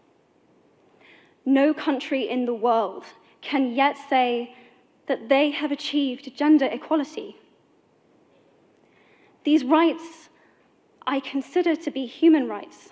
no 1.54 1.74
country 1.74 2.28
in 2.28 2.46
the 2.46 2.54
world 2.54 3.04
can 3.40 3.74
yet 3.74 3.96
say 4.08 4.54
that 5.06 5.28
they 5.28 5.50
have 5.50 5.72
achieved 5.72 6.36
gender 6.36 6.66
equality. 6.66 7.36
These 9.44 9.64
rights 9.64 10.28
I 11.06 11.18
consider 11.18 11.74
to 11.74 11.90
be 11.90 12.06
human 12.06 12.48
rights, 12.48 12.90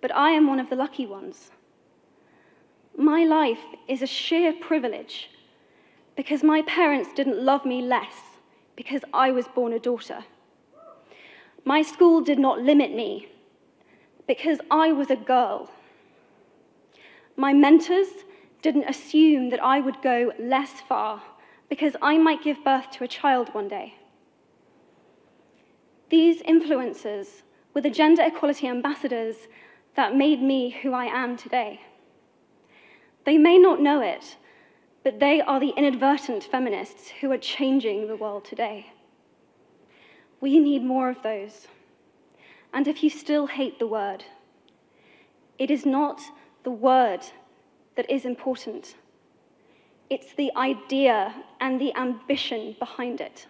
but 0.00 0.14
I 0.14 0.30
am 0.30 0.46
one 0.46 0.60
of 0.60 0.68
the 0.68 0.76
lucky 0.76 1.06
ones. 1.06 1.50
My 2.96 3.24
life 3.24 3.64
is 3.88 4.02
a 4.02 4.06
sheer 4.06 4.52
privilege 4.52 5.30
because 6.16 6.42
my 6.42 6.62
parents 6.62 7.10
didn't 7.14 7.40
love 7.40 7.64
me 7.64 7.80
less 7.80 8.16
because 8.74 9.02
I 9.14 9.30
was 9.30 9.48
born 9.48 9.72
a 9.72 9.78
daughter. 9.78 10.24
My 11.64 11.82
school 11.82 12.20
did 12.20 12.38
not 12.38 12.60
limit 12.60 12.94
me 12.94 13.28
because 14.26 14.58
I 14.70 14.92
was 14.92 15.10
a 15.10 15.16
girl. 15.16 15.70
My 17.36 17.52
mentors 17.52 18.08
didn't 18.62 18.88
assume 18.88 19.50
that 19.50 19.62
I 19.62 19.80
would 19.80 20.00
go 20.02 20.32
less 20.38 20.80
far 20.80 21.22
because 21.68 21.94
I 22.00 22.16
might 22.16 22.42
give 22.42 22.64
birth 22.64 22.90
to 22.92 23.04
a 23.04 23.08
child 23.08 23.54
one 23.54 23.68
day. 23.68 23.94
These 26.08 26.40
influences 26.42 27.42
were 27.74 27.80
the 27.80 27.90
gender 27.90 28.22
equality 28.22 28.68
ambassadors 28.68 29.36
that 29.96 30.16
made 30.16 30.40
me 30.40 30.70
who 30.70 30.92
I 30.92 31.06
am 31.06 31.36
today. 31.36 31.80
They 33.24 33.38
may 33.38 33.58
not 33.58 33.80
know 33.80 34.00
it, 34.00 34.36
but 35.02 35.20
they 35.20 35.40
are 35.40 35.60
the 35.60 35.74
inadvertent 35.76 36.44
feminists 36.44 37.10
who 37.20 37.30
are 37.32 37.38
changing 37.38 38.06
the 38.06 38.16
world 38.16 38.44
today. 38.44 38.92
We 40.40 40.58
need 40.58 40.82
more 40.84 41.10
of 41.10 41.22
those. 41.22 41.66
And 42.72 42.86
if 42.86 43.02
you 43.02 43.10
still 43.10 43.46
hate 43.46 43.78
the 43.78 43.86
word, 43.86 44.24
it 45.58 45.70
is 45.70 45.84
not 45.84 46.20
the 46.66 46.70
word 46.72 47.20
that 47.94 48.10
is 48.10 48.24
important. 48.24 48.96
It's 50.10 50.34
the 50.34 50.50
idea 50.56 51.32
and 51.60 51.80
the 51.80 51.94
ambition 51.94 52.74
behind 52.80 53.20
it. 53.20 53.46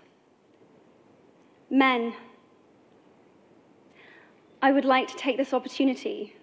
Men, 1.70 2.12
I 4.60 4.70
would 4.70 4.84
like 4.84 5.08
to 5.08 5.16
take 5.16 5.38
this 5.38 5.54
opportunity 5.54 6.36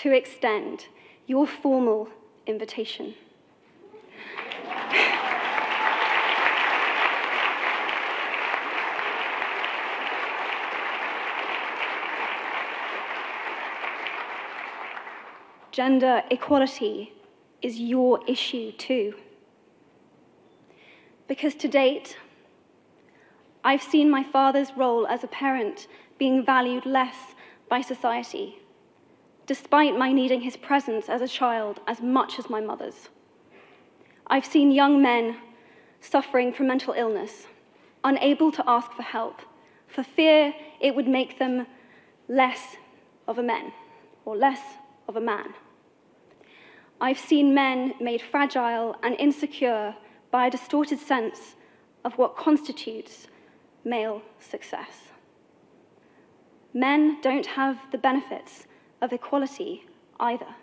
to 0.00 0.16
extend 0.16 0.86
your 1.26 1.46
formal 1.46 2.08
invitation. 2.46 3.14
Gender 15.78 16.24
equality 16.28 17.12
is 17.62 17.78
your 17.78 18.18
issue 18.26 18.72
too. 18.72 19.14
Because 21.28 21.54
to 21.54 21.68
date, 21.68 22.16
I've 23.62 23.80
seen 23.80 24.10
my 24.10 24.24
father's 24.24 24.72
role 24.76 25.06
as 25.06 25.22
a 25.22 25.28
parent 25.28 25.86
being 26.18 26.44
valued 26.44 26.84
less 26.84 27.36
by 27.68 27.80
society, 27.80 28.58
despite 29.46 29.96
my 29.96 30.10
needing 30.10 30.40
his 30.40 30.56
presence 30.56 31.08
as 31.08 31.22
a 31.22 31.28
child 31.28 31.78
as 31.86 32.00
much 32.00 32.40
as 32.40 32.50
my 32.50 32.60
mother's. 32.60 33.08
I've 34.26 34.46
seen 34.46 34.72
young 34.72 35.00
men 35.00 35.36
suffering 36.00 36.52
from 36.52 36.66
mental 36.66 36.94
illness, 36.94 37.46
unable 38.02 38.50
to 38.50 38.64
ask 38.68 38.90
for 38.94 39.04
help, 39.04 39.42
for 39.86 40.02
fear 40.02 40.54
it 40.80 40.96
would 40.96 41.06
make 41.06 41.38
them 41.38 41.68
less 42.26 42.78
of 43.28 43.38
a 43.38 43.44
man 43.44 43.70
or 44.24 44.36
less 44.36 44.58
of 45.06 45.14
a 45.14 45.20
man. 45.20 45.54
I've 47.00 47.18
seen 47.18 47.54
men 47.54 47.94
made 48.00 48.20
fragile 48.20 48.96
and 49.02 49.14
insecure 49.18 49.94
by 50.30 50.46
a 50.46 50.50
distorted 50.50 50.98
sense 50.98 51.54
of 52.04 52.18
what 52.18 52.36
constitutes 52.36 53.28
male 53.84 54.22
success. 54.40 55.08
Men 56.74 57.20
don't 57.20 57.46
have 57.46 57.78
the 57.92 57.98
benefits 57.98 58.66
of 59.00 59.12
equality 59.12 59.86
either. 60.18 60.54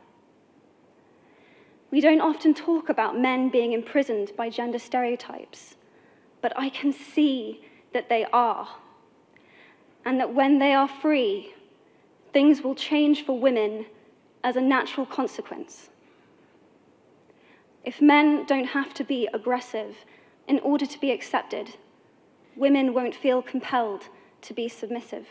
We 1.90 2.02
don't 2.02 2.22
often 2.22 2.54
talk 2.54 2.90
about 2.90 3.18
men 3.18 3.50
being 3.50 3.72
imprisoned 3.72 4.32
by 4.36 4.50
gender 4.50 4.80
stereotypes, 4.80 5.76
but 6.42 6.52
I 6.58 6.70
can 6.70 6.92
see 6.92 7.64
that 7.94 8.10
they 8.10 8.26
are. 8.34 8.68
And 10.04 10.20
that 10.20 10.34
when 10.34 10.60
they 10.60 10.74
are 10.74 10.88
free, 10.88 11.54
things 12.34 12.62
will 12.62 12.76
change 12.76 13.26
for 13.26 13.40
women 13.40 13.86
as 14.44 14.58
a 14.58 14.62
natural 14.62 15.06
consequence. 15.06 15.90
If 17.86 18.02
men 18.02 18.46
don't 18.46 18.66
have 18.66 18.96
to 18.96 19.04
be 19.04 19.30
aggressive 19.32 20.06
in 20.48 20.60
order 20.60 20.88
to 20.88 21.00
be 21.00 21.12
accepted, 21.12 21.76
women 22.56 22.96
won't 22.96 23.16
feel 23.16 23.44
compelled 23.44 24.10
to 24.42 24.54
be 24.54 24.68
submissive. 24.68 25.28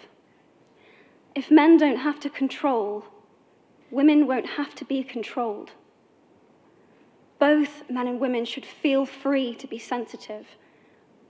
If 1.34 1.50
men 1.50 1.76
don't 1.76 1.96
have 1.96 2.20
to 2.20 2.30
control, 2.30 3.06
women 3.90 4.28
won't 4.28 4.50
have 4.50 4.74
to 4.76 4.84
be 4.84 5.02
controlled. 5.02 5.72
Both 7.40 7.90
men 7.90 8.06
and 8.06 8.20
women 8.20 8.44
should 8.44 8.64
feel 8.64 9.04
free 9.04 9.54
to 9.56 9.66
be 9.66 9.78
sensitive. 9.78 10.46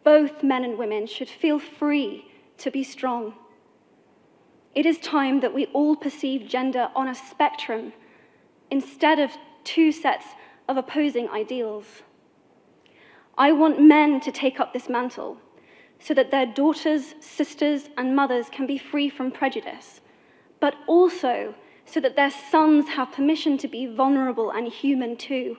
Both 0.03 0.43
men 0.43 0.63
and 0.63 0.77
women 0.77 1.07
should 1.07 1.31
feel 1.31 1.59
free 1.59 2.31
to 2.59 2.71
be 2.71 2.85
strong. 2.85 3.35
It 4.75 4.85
is 4.85 4.99
time 4.99 5.41
that 5.41 5.55
we 5.55 5.67
all 5.67 5.97
perceive 5.97 6.49
gender 6.49 6.91
on 6.95 7.09
a 7.09 7.15
spectrum 7.15 7.95
instead 8.71 9.19
of 9.19 9.31
two 9.63 9.91
sets 9.91 10.27
of 10.69 10.77
opposing 10.77 11.29
ideals. 11.29 12.03
I 13.37 13.53
want 13.53 13.81
men 13.81 14.21
to 14.21 14.33
take 14.33 14.61
up 14.61 14.73
this 14.73 14.89
mantle 14.89 15.39
so 15.99 16.15
that 16.15 16.31
their 16.31 16.47
daughters, 16.47 17.15
sisters, 17.21 17.89
and 17.97 18.15
mothers 18.15 18.49
can 18.51 18.67
be 18.67 18.79
free 18.79 19.09
from 19.09 19.31
prejudice, 19.31 20.01
but 20.61 20.75
also 20.87 21.55
so 21.85 22.01
that 22.01 22.17
their 22.17 22.31
sons 22.31 22.89
have 22.89 23.13
permission 23.13 23.59
to 23.59 23.69
be 23.69 23.87
vulnerable 23.87 24.51
and 24.51 24.69
human 24.69 25.17
too. 25.17 25.57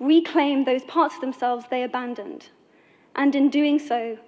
Reclaim 0.00 0.64
those 0.64 0.84
parts 0.84 1.16
of 1.16 1.20
themselves 1.20 1.66
they 1.70 1.82
abandoned, 1.82 2.48
and 3.14 3.34
in 3.34 3.48
doing 3.48 3.78
so, 3.78 4.18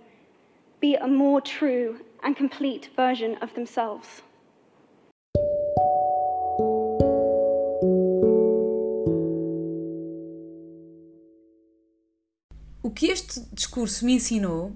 be 0.80 0.94
a 0.94 1.06
more 1.06 1.40
true 1.40 2.00
and 2.22 2.36
complete 2.36 2.90
version 2.94 3.36
of 3.36 3.54
themselves. 3.54 4.22
Discurso 13.76 14.06
me 14.06 14.14
ensinou 14.14 14.74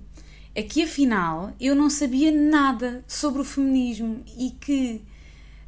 é 0.54 0.62
que 0.62 0.82
afinal 0.82 1.52
eu 1.58 1.74
não 1.74 1.88
sabia 1.88 2.30
nada 2.30 3.02
sobre 3.06 3.40
o 3.40 3.44
feminismo 3.44 4.22
e 4.36 4.50
que 4.50 5.02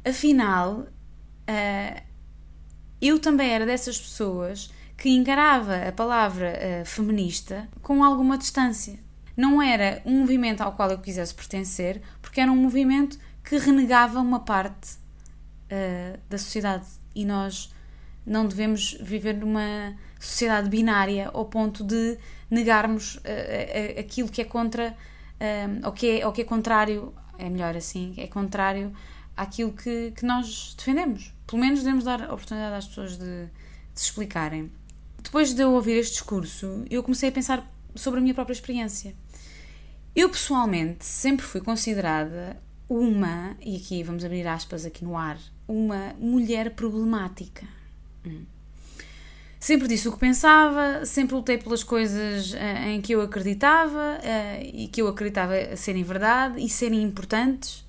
afinal 0.05 0.81
uh, 0.81 2.01
eu 3.01 3.17
também 3.17 3.49
era 3.49 3.65
dessas 3.65 3.99
pessoas 3.99 4.71
que 4.95 5.09
encarava 5.09 5.75
a 5.87 5.91
palavra 5.91 6.53
uh, 6.53 6.85
feminista 6.85 7.67
com 7.81 8.03
alguma 8.03 8.37
distância. 8.37 8.99
Não 9.35 9.59
era 9.59 9.99
um 10.05 10.19
movimento 10.19 10.61
ao 10.61 10.73
qual 10.73 10.91
eu 10.91 10.99
quisesse 10.99 11.33
pertencer, 11.33 12.01
porque 12.21 12.39
era 12.39 12.51
um 12.51 12.55
movimento 12.55 13.17
que 13.43 13.57
renegava 13.57 14.19
uma 14.19 14.41
parte 14.41 14.91
uh, 14.91 16.19
da 16.29 16.37
sociedade 16.37 16.85
e 17.15 17.25
nós 17.25 17.73
não 18.25 18.47
devemos 18.47 18.95
viver 19.01 19.33
numa 19.33 19.95
sociedade 20.25 20.69
binária 20.69 21.29
ao 21.33 21.45
ponto 21.45 21.83
de 21.83 22.17
negarmos 22.49 23.15
uh, 23.15 23.19
uh, 23.19 23.99
aquilo 23.99 24.29
que 24.29 24.41
é 24.41 24.45
contra, 24.45 24.91
uh, 24.91 25.85
ou, 25.85 25.91
que 25.91 26.19
é, 26.19 26.25
ou 26.25 26.31
que 26.31 26.41
é 26.41 26.45
contrário, 26.45 27.13
é 27.37 27.49
melhor 27.49 27.75
assim, 27.75 28.13
é 28.17 28.27
contrário 28.27 28.93
àquilo 29.35 29.73
que, 29.73 30.11
que 30.11 30.25
nós 30.25 30.75
defendemos. 30.77 31.33
Pelo 31.47 31.61
menos 31.61 31.79
devemos 31.79 32.05
dar 32.05 32.21
oportunidade 32.23 32.75
às 32.75 32.87
pessoas 32.87 33.17
de, 33.17 33.45
de 33.45 33.99
se 33.99 34.05
explicarem. 34.05 34.71
Depois 35.21 35.53
de 35.53 35.61
eu 35.61 35.71
ouvir 35.73 35.97
este 35.97 36.13
discurso, 36.13 36.85
eu 36.89 37.01
comecei 37.01 37.29
a 37.29 37.31
pensar 37.31 37.67
sobre 37.95 38.19
a 38.19 38.21
minha 38.21 38.33
própria 38.33 38.53
experiência. 38.53 39.15
Eu 40.15 40.29
pessoalmente 40.29 41.05
sempre 41.05 41.45
fui 41.45 41.59
considerada 41.59 42.61
uma, 42.87 43.57
e 43.59 43.77
aqui 43.77 44.03
vamos 44.03 44.23
abrir 44.23 44.45
aspas 44.47 44.85
aqui 44.85 45.03
no 45.03 45.17
ar, 45.17 45.39
uma 45.67 46.13
mulher 46.19 46.71
problemática. 46.75 47.65
Hum. 48.25 48.52
Sempre 49.63 49.87
disse 49.87 50.09
o 50.09 50.11
que 50.11 50.19
pensava, 50.19 51.05
sempre 51.05 51.35
lutei 51.35 51.57
pelas 51.57 51.85
coisas 51.85 52.51
uh, 52.51 52.57
em 52.85 52.99
que 52.99 53.15
eu 53.15 53.21
acreditava 53.21 54.19
uh, 54.19 54.61
e 54.61 54.89
que 54.89 55.01
eu 55.01 55.07
acreditava 55.07 55.53
serem 55.77 56.03
verdade 56.03 56.59
e 56.59 56.67
serem 56.67 57.01
importantes. 57.01 57.85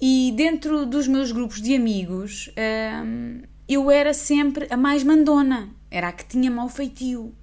E 0.00 0.32
dentro 0.34 0.86
dos 0.86 1.06
meus 1.06 1.32
grupos 1.32 1.60
de 1.60 1.74
amigos, 1.74 2.46
uh, 2.46 3.46
eu 3.68 3.90
era 3.90 4.14
sempre 4.14 4.68
a 4.70 4.76
mais 4.78 5.04
mandona, 5.04 5.68
era 5.90 6.08
a 6.08 6.12
que 6.12 6.24
tinha 6.24 6.50
mau 6.50 6.66
feitio. 6.66 7.34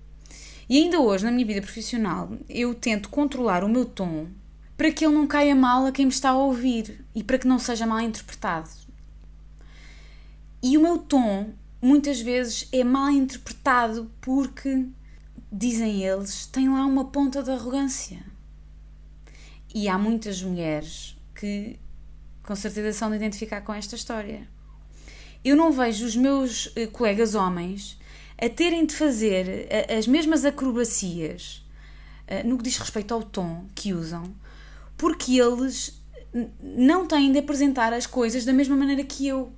E 0.67 0.81
ainda 0.81 0.99
hoje, 0.99 1.23
na 1.23 1.29
minha 1.29 1.45
vida 1.45 1.61
profissional, 1.61 2.31
eu 2.49 2.73
tento 2.73 3.07
controlar 3.07 3.63
o 3.63 3.69
meu 3.69 3.85
tom 3.85 4.29
para 4.75 4.91
que 4.91 5.05
ele 5.05 5.13
não 5.13 5.27
caia 5.27 5.53
mal 5.53 5.85
a 5.85 5.91
quem 5.91 6.07
me 6.07 6.11
está 6.11 6.31
a 6.31 6.37
ouvir 6.39 7.05
e 7.13 7.23
para 7.23 7.37
que 7.37 7.47
não 7.47 7.59
seja 7.59 7.85
mal 7.85 8.01
interpretado. 8.01 8.67
E 10.63 10.75
o 10.75 10.81
meu 10.81 10.97
tom 10.97 11.53
muitas 11.81 12.19
vezes 12.19 12.67
é 12.71 12.83
mal 12.83 13.09
interpretado 13.09 14.11
porque, 14.21 14.85
dizem 15.51 16.03
eles, 16.03 16.45
tem 16.45 16.69
lá 16.69 16.85
uma 16.85 17.05
ponta 17.05 17.43
de 17.43 17.51
arrogância. 17.51 18.19
E 19.73 19.87
há 19.87 19.97
muitas 19.97 20.41
mulheres 20.41 21.15
que 21.35 21.77
com 22.43 22.55
certeza 22.55 22.97
são 22.97 23.09
de 23.09 23.17
identificar 23.17 23.61
com 23.61 23.73
esta 23.73 23.95
história. 23.95 24.47
Eu 25.43 25.55
não 25.55 25.71
vejo 25.71 26.05
os 26.05 26.15
meus 26.15 26.71
eh, 26.75 26.87
colegas 26.87 27.35
homens 27.35 27.99
a 28.37 28.49
terem 28.49 28.85
de 28.85 28.95
fazer 28.95 29.67
eh, 29.69 29.95
as 29.97 30.07
mesmas 30.07 30.45
acrobacias 30.45 31.65
eh, 32.25 32.43
no 32.43 32.57
que 32.57 32.63
diz 32.63 32.77
respeito 32.77 33.13
ao 33.13 33.21
tom 33.21 33.65
que 33.75 33.93
usam, 33.93 34.33
porque 34.97 35.39
eles 35.39 36.01
não 36.61 37.07
têm 37.07 37.31
de 37.31 37.39
apresentar 37.39 37.93
as 37.93 38.05
coisas 38.05 38.45
da 38.45 38.53
mesma 38.53 38.75
maneira 38.75 39.03
que 39.03 39.27
eu. 39.27 39.51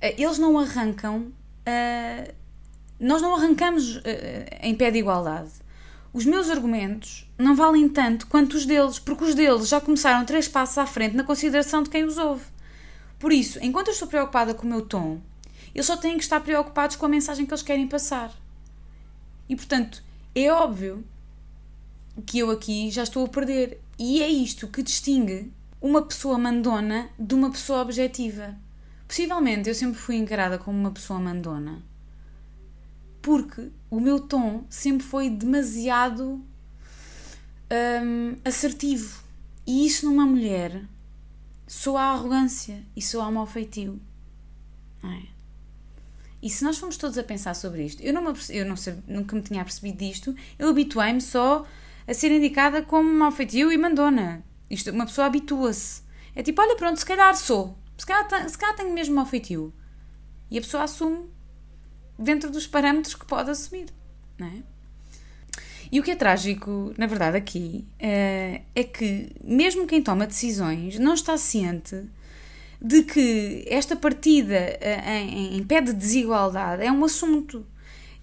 Eh, 0.00 0.14
eles 0.22 0.38
não 0.38 0.58
arrancam. 0.58 1.32
Uh, 1.60 2.34
nós 2.98 3.22
não 3.22 3.34
arrancamos 3.34 3.96
uh, 3.96 4.00
em 4.62 4.74
pé 4.74 4.90
de 4.90 4.98
igualdade. 4.98 5.50
Os 6.12 6.24
meus 6.24 6.50
argumentos 6.50 7.30
não 7.38 7.54
valem 7.54 7.88
tanto 7.88 8.26
quanto 8.26 8.54
os 8.56 8.66
deles, 8.66 8.98
porque 8.98 9.24
os 9.24 9.34
deles 9.34 9.68
já 9.68 9.80
começaram 9.80 10.24
três 10.24 10.48
passos 10.48 10.78
à 10.78 10.86
frente 10.86 11.14
na 11.14 11.22
consideração 11.22 11.82
de 11.82 11.90
quem 11.90 12.04
os 12.04 12.18
ouve. 12.18 12.44
Por 13.18 13.32
isso, 13.32 13.58
enquanto 13.62 13.88
eu 13.88 13.92
estou 13.92 14.08
preocupada 14.08 14.54
com 14.54 14.66
o 14.66 14.70
meu 14.70 14.82
tom, 14.82 15.20
eles 15.74 15.86
só 15.86 15.96
têm 15.96 16.16
que 16.16 16.24
estar 16.24 16.40
preocupados 16.40 16.96
com 16.96 17.06
a 17.06 17.08
mensagem 17.08 17.46
que 17.46 17.52
eles 17.52 17.62
querem 17.62 17.86
passar. 17.86 18.32
E 19.48 19.54
portanto, 19.54 20.02
é 20.34 20.50
óbvio 20.50 21.04
que 22.26 22.38
eu 22.38 22.50
aqui 22.50 22.90
já 22.90 23.02
estou 23.02 23.24
a 23.24 23.28
perder. 23.28 23.80
E 23.98 24.22
é 24.22 24.28
isto 24.28 24.66
que 24.66 24.82
distingue 24.82 25.52
uma 25.80 26.02
pessoa 26.02 26.38
mandona 26.38 27.08
de 27.18 27.34
uma 27.34 27.50
pessoa 27.50 27.82
objetiva. 27.82 28.56
Possivelmente 29.10 29.68
eu 29.68 29.74
sempre 29.74 29.98
fui 29.98 30.14
encarada 30.14 30.56
como 30.56 30.78
uma 30.78 30.92
pessoa 30.92 31.18
mandona 31.18 31.82
porque 33.20 33.70
o 33.90 34.00
meu 34.00 34.20
tom 34.20 34.64
sempre 34.70 35.04
foi 35.04 35.28
demasiado 35.28 36.40
hum, 38.04 38.36
assertivo. 38.44 39.20
E 39.66 39.84
isso 39.84 40.06
numa 40.06 40.24
mulher 40.24 40.84
soa 41.66 42.00
a 42.00 42.12
arrogância 42.12 42.84
e 42.96 43.02
soa 43.02 43.26
a 43.26 43.30
mau 43.32 43.46
feitio. 43.46 44.00
É? 45.02 45.22
E 46.40 46.48
se 46.48 46.62
nós 46.62 46.78
formos 46.78 46.96
todos 46.96 47.18
a 47.18 47.24
pensar 47.24 47.54
sobre 47.54 47.84
isto, 47.84 48.00
eu, 48.02 48.12
não 48.12 48.22
me, 48.22 48.32
eu 48.50 48.64
não 48.64 48.76
sei, 48.76 48.94
nunca 49.08 49.34
me 49.34 49.42
tinha 49.42 49.64
percebido 49.64 49.98
disto, 49.98 50.36
eu 50.56 50.68
habituei-me 50.70 51.20
só 51.20 51.66
a 52.06 52.14
ser 52.14 52.30
indicada 52.30 52.80
como 52.80 53.10
mau 53.10 53.32
feitio 53.32 53.72
e 53.72 53.76
mandona. 53.76 54.44
Isto, 54.70 54.92
uma 54.92 55.04
pessoa 55.04 55.26
habitua-se. 55.26 56.02
É 56.32 56.44
tipo, 56.44 56.62
olha, 56.62 56.76
pronto, 56.76 56.96
se 56.98 57.04
calhar 57.04 57.36
sou. 57.36 57.76
Se 58.00 58.06
calhar, 58.06 58.48
se 58.48 58.56
calhar 58.56 58.74
tenho 58.74 58.94
mesmo 58.94 59.14
mau 59.14 59.26
feitio. 59.26 59.74
E 60.50 60.56
a 60.56 60.60
pessoa 60.62 60.84
assume 60.84 61.28
dentro 62.18 62.50
dos 62.50 62.66
parâmetros 62.66 63.14
que 63.14 63.26
pode 63.26 63.50
assumir, 63.50 63.88
não 64.38 64.46
é? 64.46 64.62
E 65.92 66.00
o 66.00 66.02
que 66.02 66.12
é 66.12 66.16
trágico, 66.16 66.94
na 66.96 67.06
verdade, 67.06 67.36
aqui 67.36 67.86
é, 67.98 68.62
é 68.74 68.84
que, 68.84 69.30
mesmo 69.44 69.86
quem 69.86 70.02
toma 70.02 70.26
decisões 70.26 70.98
não 70.98 71.12
está 71.12 71.36
ciente 71.36 72.08
de 72.80 73.02
que 73.02 73.66
esta 73.68 73.94
partida 73.94 74.54
eh, 74.54 75.20
em, 75.20 75.58
em 75.58 75.62
pé 75.62 75.82
de 75.82 75.92
desigualdade 75.92 76.82
é 76.82 76.90
um 76.90 77.04
assunto. 77.04 77.66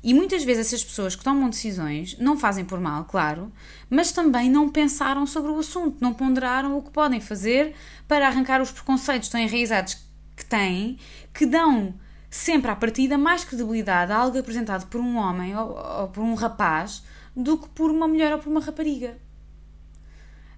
E 0.04 0.14
muitas 0.14 0.44
vezes 0.44 0.68
essas 0.68 0.84
pessoas 0.84 1.16
que 1.16 1.24
tomam 1.24 1.50
decisões 1.50 2.18
não 2.20 2.38
fazem 2.38 2.64
por 2.64 2.80
mal, 2.80 3.06
claro, 3.06 3.52
mas 3.90 4.12
também 4.12 4.50
não 4.50 4.70
pensaram 4.70 5.26
sobre 5.26 5.52
o 5.52 5.60
assunto, 5.60 5.98
não 6.00 6.14
ponderaram 6.14 6.78
o 6.78 6.82
que 6.82 6.92
podem 6.92 7.20
fazer 7.20 7.74
para 8.08 8.28
arrancar 8.28 8.62
os 8.62 8.72
preconceitos 8.72 9.30
tão 9.30 9.40
enraizados 9.40 9.98
que 10.36 10.46
têm, 10.46 10.98
que 11.34 11.46
dão 11.46 11.96
sempre 12.30 12.70
à 12.70 12.76
partida 12.76 13.18
mais 13.18 13.44
credibilidade 13.44 14.12
a 14.12 14.18
algo 14.18 14.38
apresentado 14.38 14.88
por 14.88 15.02
um 15.02 15.18
homem 15.18 15.56
ou, 15.58 15.76
ou 15.76 16.08
por 16.10 16.24
um 16.24 16.36
rapaz 16.36 17.04
do 17.36 17.58
que 17.58 17.68
por 17.70 17.90
uma 17.90 18.08
mulher 18.08 18.32
ou 18.34 18.40
por 18.40 18.50
uma 18.50 18.62
rapariga. 18.62 19.18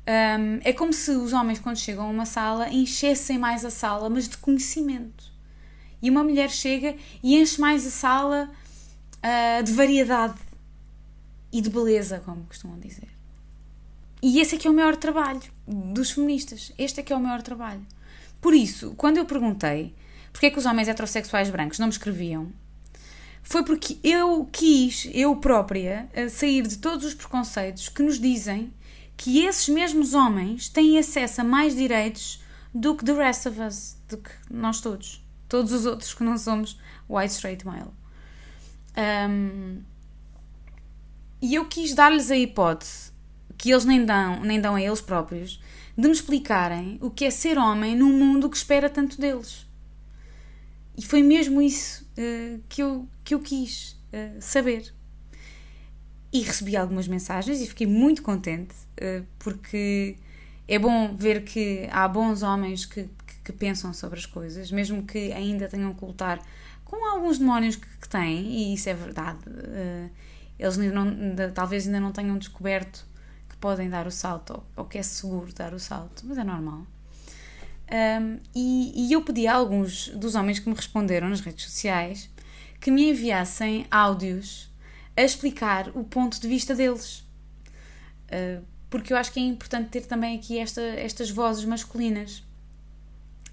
Um, 0.10 0.60
é 0.64 0.74
como 0.74 0.92
se 0.92 1.12
os 1.12 1.34
homens, 1.34 1.60
quando 1.60 1.78
chegam 1.78 2.08
a 2.08 2.10
uma 2.10 2.26
sala, 2.26 2.70
enchessem 2.70 3.38
mais 3.38 3.64
a 3.64 3.70
sala, 3.70 4.10
mas 4.10 4.28
de 4.28 4.38
conhecimento. 4.38 5.32
E 6.02 6.10
uma 6.10 6.24
mulher 6.24 6.50
chega 6.50 6.96
e 7.22 7.36
enche 7.36 7.62
mais 7.62 7.86
a 7.86 7.92
sala 7.92 8.50
uh, 9.24 9.64
de 9.64 9.72
variedade 9.72 10.40
e 11.52 11.62
de 11.62 11.70
beleza, 11.70 12.22
como 12.26 12.44
costumam 12.46 12.80
dizer. 12.80 13.10
E 14.22 14.40
esse 14.40 14.56
é 14.56 14.58
que 14.58 14.68
é 14.68 14.72
o 14.72 14.74
maior 14.74 14.96
trabalho 14.98 15.42
dos 15.68 16.12
feministas. 16.12 16.74
Este 16.78 17.00
é 17.00 17.04
que 17.04 17.14
é 17.14 17.16
o 17.16 17.20
maior 17.20 17.42
trabalho. 17.42 17.86
Por 18.42 18.54
isso, 18.54 18.94
quando 18.96 19.18
eu 19.18 19.26
perguntei 19.26 19.96
porque 20.32 20.48
é 20.48 20.50
que 20.52 20.60
os 20.60 20.66
homens 20.66 20.88
heterossexuais 20.88 21.50
brancos 21.50 21.80
não 21.80 21.88
me 21.88 21.94
escreviam, 21.94 22.52
foi 23.42 23.64
porque 23.64 23.98
eu 24.04 24.48
quis, 24.52 25.10
eu 25.14 25.36
própria, 25.36 26.08
sair 26.30 26.68
de 26.68 26.78
todos 26.78 27.06
os 27.06 27.14
preconceitos 27.14 27.90
que 27.90 28.04
nos 28.04 28.20
dizem 28.20 28.72
que 29.18 29.44
esses 29.44 29.68
mesmos 29.68 30.14
homens 30.14 30.70
têm 30.70 30.98
acesso 30.98 31.42
a 31.42 31.44
mais 31.44 31.76
direitos 31.76 32.42
do 32.74 32.96
que 32.96 33.04
the 33.04 33.14
rest 33.14 33.46
of 33.48 33.60
us, 33.60 33.98
do 34.08 34.18
que 34.18 34.30
nós 34.50 34.80
todos. 34.82 35.26
Todos 35.48 35.72
os 35.72 35.86
outros 35.86 36.14
que 36.14 36.24
não 36.24 36.38
somos 36.38 36.80
white 37.10 37.34
straight 37.34 37.66
male. 37.66 37.92
Um, 39.00 39.82
e 41.42 41.56
eu 41.56 41.66
quis 41.66 41.94
dar-lhes 41.94 42.30
a 42.30 42.36
hipótese, 42.36 43.12
que 43.58 43.72
eles 43.72 43.86
nem 43.86 44.06
dão, 44.06 44.42
nem 44.42 44.60
dão 44.60 44.76
a 44.76 44.82
eles 44.82 45.00
próprios, 45.00 45.62
de 45.98 46.08
me 46.08 46.14
explicarem 46.14 46.98
o 47.02 47.10
que 47.10 47.26
é 47.26 47.30
ser 47.30 47.58
homem 47.58 47.96
num 47.96 48.12
mundo 48.12 48.50
que 48.50 48.58
espera 48.58 48.90
tanto 48.90 49.20
deles. 49.20 49.66
E 50.98 51.06
foi 51.06 51.24
mesmo 51.24 51.62
isso 51.62 52.06
uh, 52.18 52.62
que, 52.68 52.84
eu, 52.84 53.08
que 53.24 53.34
eu 53.34 53.40
quis 53.40 53.98
uh, 54.12 54.42
saber. 54.42 54.94
E 56.32 56.42
recebi 56.42 56.76
algumas 56.76 57.08
mensagens 57.08 57.62
e 57.62 57.68
fiquei 57.68 57.88
muito 57.88 58.22
contente, 58.22 58.76
uh, 59.02 59.26
porque 59.40 60.18
é 60.68 60.78
bom 60.78 61.16
ver 61.16 61.44
que 61.44 61.88
há 61.92 62.08
bons 62.08 62.44
homens 62.44 62.86
que, 62.86 63.04
que, 63.04 63.36
que, 63.46 63.54
pensam 63.54 63.94
sobre 63.94 64.20
as 64.20 64.26
coisas, 64.26 64.72
mesmo 64.72 65.04
que 65.04 65.32
ainda 65.32 65.68
tenham 65.68 65.94
que 65.94 66.04
lutar 66.04 66.40
com 66.90 67.06
alguns 67.06 67.38
demónios 67.38 67.76
que, 67.76 67.88
que 68.02 68.10
têm, 68.10 68.42
e 68.48 68.74
isso 68.74 68.90
é 68.90 68.94
verdade. 68.96 69.40
eles 70.58 70.76
não, 70.78 71.06
talvez 71.54 71.86
ainda 71.86 72.00
não 72.00 72.12
tenham 72.12 72.36
descoberto 72.38 73.06
que 73.48 73.56
podem 73.58 73.90
dar 73.90 74.08
o 74.08 74.12
salto, 74.12 74.54
ou, 74.54 74.66
ou 74.78 74.86
que 74.86 74.98
é 74.98 75.04
seguro 75.04 75.54
dar 75.54 75.74
o 75.74 75.80
salto, 75.80 76.24
mas 76.26 76.38
é 76.38 76.44
normal. 76.44 76.88
Um, 77.92 78.40
e, 78.56 79.08
e 79.08 79.14
eu 79.14 79.22
pedi 79.24 79.48
a 79.48 79.56
alguns 79.56 80.10
dos 80.10 80.36
homens 80.36 80.60
que 80.60 80.70
me 80.70 80.76
responderam 80.76 81.30
nas 81.30 81.42
redes 81.42 81.66
sociais 81.66 82.30
que 82.80 82.92
me 82.92 83.10
enviassem 83.10 83.86
áudios 83.90 84.72
a 85.16 85.22
explicar 85.22 85.90
o 85.96 86.04
ponto 86.04 86.40
de 86.40 86.48
vista 86.48 86.76
deles. 86.76 87.20
Uh, 88.32 88.64
porque 88.90 89.14
eu 89.14 89.18
acho 89.18 89.32
que 89.32 89.40
é 89.40 89.44
importante 89.44 89.90
ter 89.90 90.06
também 90.06 90.38
aqui 90.38 90.58
esta, 90.58 90.82
estas 90.82 91.30
vozes 91.30 91.66
masculinas. 91.66 92.44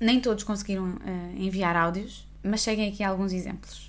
Nem 0.00 0.20
todos 0.20 0.44
conseguiram 0.44 0.94
uh, 0.94 1.36
enviar 1.36 1.76
áudios, 1.76 2.25
mas 2.46 2.62
seguem 2.62 2.88
aqui 2.88 3.02
alguns 3.02 3.32
exemplos. 3.32 3.86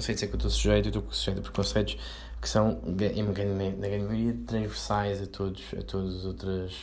preconceitos 0.00 0.22
é 0.22 0.26
que 0.26 0.32
eu 0.32 0.36
estou 0.36 0.50
sujeito, 0.50 0.86
eu 0.86 1.00
estou 1.00 1.12
sujeito 1.12 1.38
a 1.38 1.42
preconceitos 1.42 1.96
que 2.40 2.48
são, 2.48 2.80
na 2.86 3.88
grande 3.88 4.04
maioria, 4.04 4.36
transversais 4.46 5.22
a, 5.22 5.26
todos, 5.26 5.62
a 5.78 5.82
todas 5.82 6.16
as 6.16 6.24
outras 6.24 6.74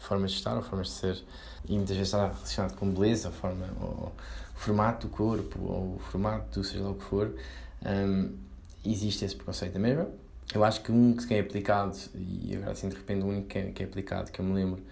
formas 0.00 0.30
de 0.30 0.38
estar 0.38 0.56
ou 0.56 0.62
formas 0.62 0.88
de 0.88 0.92
ser. 0.94 1.24
E 1.68 1.74
muitas 1.74 1.96
vezes 1.96 2.12
está 2.12 2.28
relacionado 2.28 2.76
com 2.76 2.90
beleza, 2.90 3.30
forma, 3.30 3.68
ou, 3.80 4.12
formato 4.54 5.06
do 5.06 5.12
corpo, 5.12 5.60
ou 5.60 5.98
formato 6.10 6.60
do 6.60 6.64
seja 6.64 6.82
lá 6.82 6.90
o 6.90 6.94
que 6.94 7.04
for. 7.04 7.34
Um, 7.84 8.34
existe 8.84 9.24
esse 9.24 9.36
preconceito 9.36 9.78
mesmo. 9.78 10.08
Eu 10.54 10.64
acho 10.64 10.82
que 10.82 10.92
um 10.92 11.16
que 11.16 11.34
é 11.34 11.40
aplicado, 11.40 11.96
e 12.14 12.54
agora 12.56 12.72
assim 12.72 12.88
de 12.88 12.96
repente 12.96 13.24
o 13.24 13.28
único 13.28 13.48
que 13.48 13.58
é, 13.58 13.70
que 13.72 13.82
é 13.82 13.86
aplicado, 13.86 14.30
que 14.30 14.40
eu 14.40 14.44
me 14.44 14.52
lembro, 14.52 14.82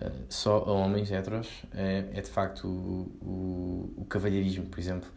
uh, 0.00 0.10
só 0.28 0.58
a 0.58 0.72
homens 0.72 1.10
heteros, 1.10 1.48
é, 1.74 2.04
é 2.12 2.20
de 2.20 2.30
facto 2.30 2.66
o, 2.66 3.10
o, 3.22 4.02
o 4.02 4.04
cavalheirismo, 4.04 4.66
por 4.66 4.78
exemplo 4.78 5.08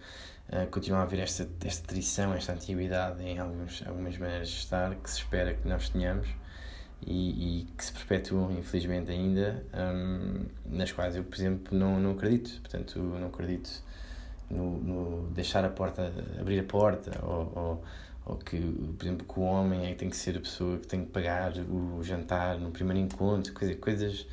uh, 0.52 0.68
continua 0.70 1.00
a 1.00 1.04
haver 1.04 1.20
esta, 1.20 1.48
esta 1.66 1.88
tradição, 1.88 2.34
esta 2.34 2.54
antiguidade 2.54 3.24
em 3.24 3.40
alguns, 3.40 3.86
algumas 3.88 4.18
maneiras 4.18 4.50
de 4.50 4.58
estar 4.58 4.96
que 4.96 5.10
se 5.10 5.18
espera 5.18 5.54
que 5.54 5.68
nós 5.68 5.90
tenhamos 5.90 6.28
e, 7.06 7.62
e 7.62 7.66
que 7.78 7.84
se 7.84 7.92
perpetuam, 7.94 8.52
infelizmente, 8.52 9.12
ainda, 9.12 9.66
um, 9.74 10.46
nas 10.66 10.92
quais 10.92 11.16
eu, 11.16 11.24
por 11.24 11.36
exemplo, 11.36 11.76
não, 11.76 12.00
não 12.00 12.12
acredito. 12.12 12.60
Portanto, 12.62 13.00
não 13.00 13.28
acredito 13.28 13.72
no, 14.50 14.78
no 14.80 15.30
deixar 15.32 15.66
a 15.66 15.70
porta, 15.70 16.14
abrir 16.40 16.60
a 16.60 16.64
porta 16.64 17.12
ou, 17.24 17.52
ou, 17.56 17.84
ou, 18.26 18.38
que, 18.38 18.60
por 18.60 19.06
exemplo, 19.06 19.26
que 19.26 19.40
o 19.40 19.44
homem 19.44 19.88
é 19.88 19.90
que 19.92 19.96
tem 19.96 20.10
que 20.10 20.18
ser 20.18 20.38
a 20.38 20.40
pessoa 20.40 20.78
que 20.78 20.88
tem 20.88 21.04
que 21.04 21.12
pagar 21.12 21.54
o 21.58 22.04
jantar 22.04 22.58
no 22.60 22.72
primeiro 22.72 23.00
encontro, 23.00 23.54
coisa, 23.54 23.76
coisas 23.76 24.28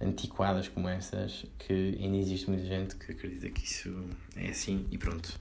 antiquadas 0.00 0.68
como 0.68 0.88
essas 0.88 1.46
que 1.58 1.98
ainda 2.00 2.16
existe 2.18 2.48
muita 2.48 2.66
gente 2.66 2.96
que 2.96 3.12
acredita 3.12 3.48
que 3.50 3.64
isso 3.64 4.08
é 4.36 4.48
assim 4.48 4.86
e 4.90 4.98
pronto. 4.98 5.38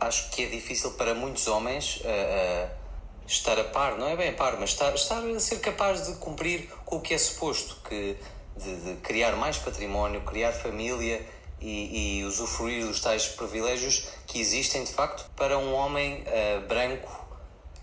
Acho 0.00 0.30
que 0.30 0.42
é 0.42 0.46
difícil 0.46 0.92
para 0.92 1.14
muitos 1.14 1.46
homens 1.46 1.96
uh, 1.98 2.00
uh, 2.02 2.70
estar 3.26 3.58
a 3.58 3.64
par, 3.64 3.96
não 3.96 4.08
é 4.08 4.16
bem 4.16 4.30
a 4.30 4.32
par, 4.32 4.58
mas 4.58 4.70
estar, 4.70 4.94
estar 4.94 5.24
a 5.24 5.40
ser 5.40 5.60
capaz 5.60 6.06
de 6.06 6.14
cumprir 6.18 6.68
com 6.84 6.96
o 6.96 7.00
que 7.00 7.14
é 7.14 7.18
suposto, 7.18 7.78
que, 7.88 8.16
de, 8.56 8.76
de 8.76 9.00
criar 9.00 9.36
mais 9.36 9.56
património, 9.56 10.20
criar 10.22 10.52
família 10.52 11.24
e, 11.60 12.18
e, 12.18 12.24
usufruir 12.24 12.84
dos 12.86 13.00
tais 13.00 13.26
privilégios 13.28 14.08
que 14.26 14.38
existem 14.38 14.84
de 14.84 14.92
facto 14.92 15.30
para 15.34 15.56
um 15.56 15.72
homem 15.72 16.22
uh, 16.22 16.66
branco 16.66 17.23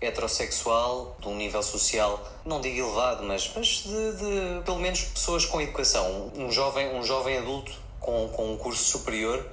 heterossexual, 0.06 1.16
de 1.20 1.28
um 1.28 1.36
nível 1.36 1.62
social, 1.62 2.22
não 2.44 2.60
digo 2.60 2.78
elevado, 2.78 3.22
mas, 3.22 3.50
mas 3.54 3.84
de, 3.84 4.12
de, 4.12 4.62
pelo 4.64 4.78
menos 4.78 5.02
pessoas 5.02 5.44
com 5.44 5.60
educação. 5.60 6.32
Um 6.34 6.50
jovem, 6.50 6.94
um 6.94 7.02
jovem 7.02 7.38
adulto 7.38 7.72
com, 8.00 8.28
com 8.28 8.52
um 8.52 8.56
curso 8.56 8.82
superior, 8.82 9.46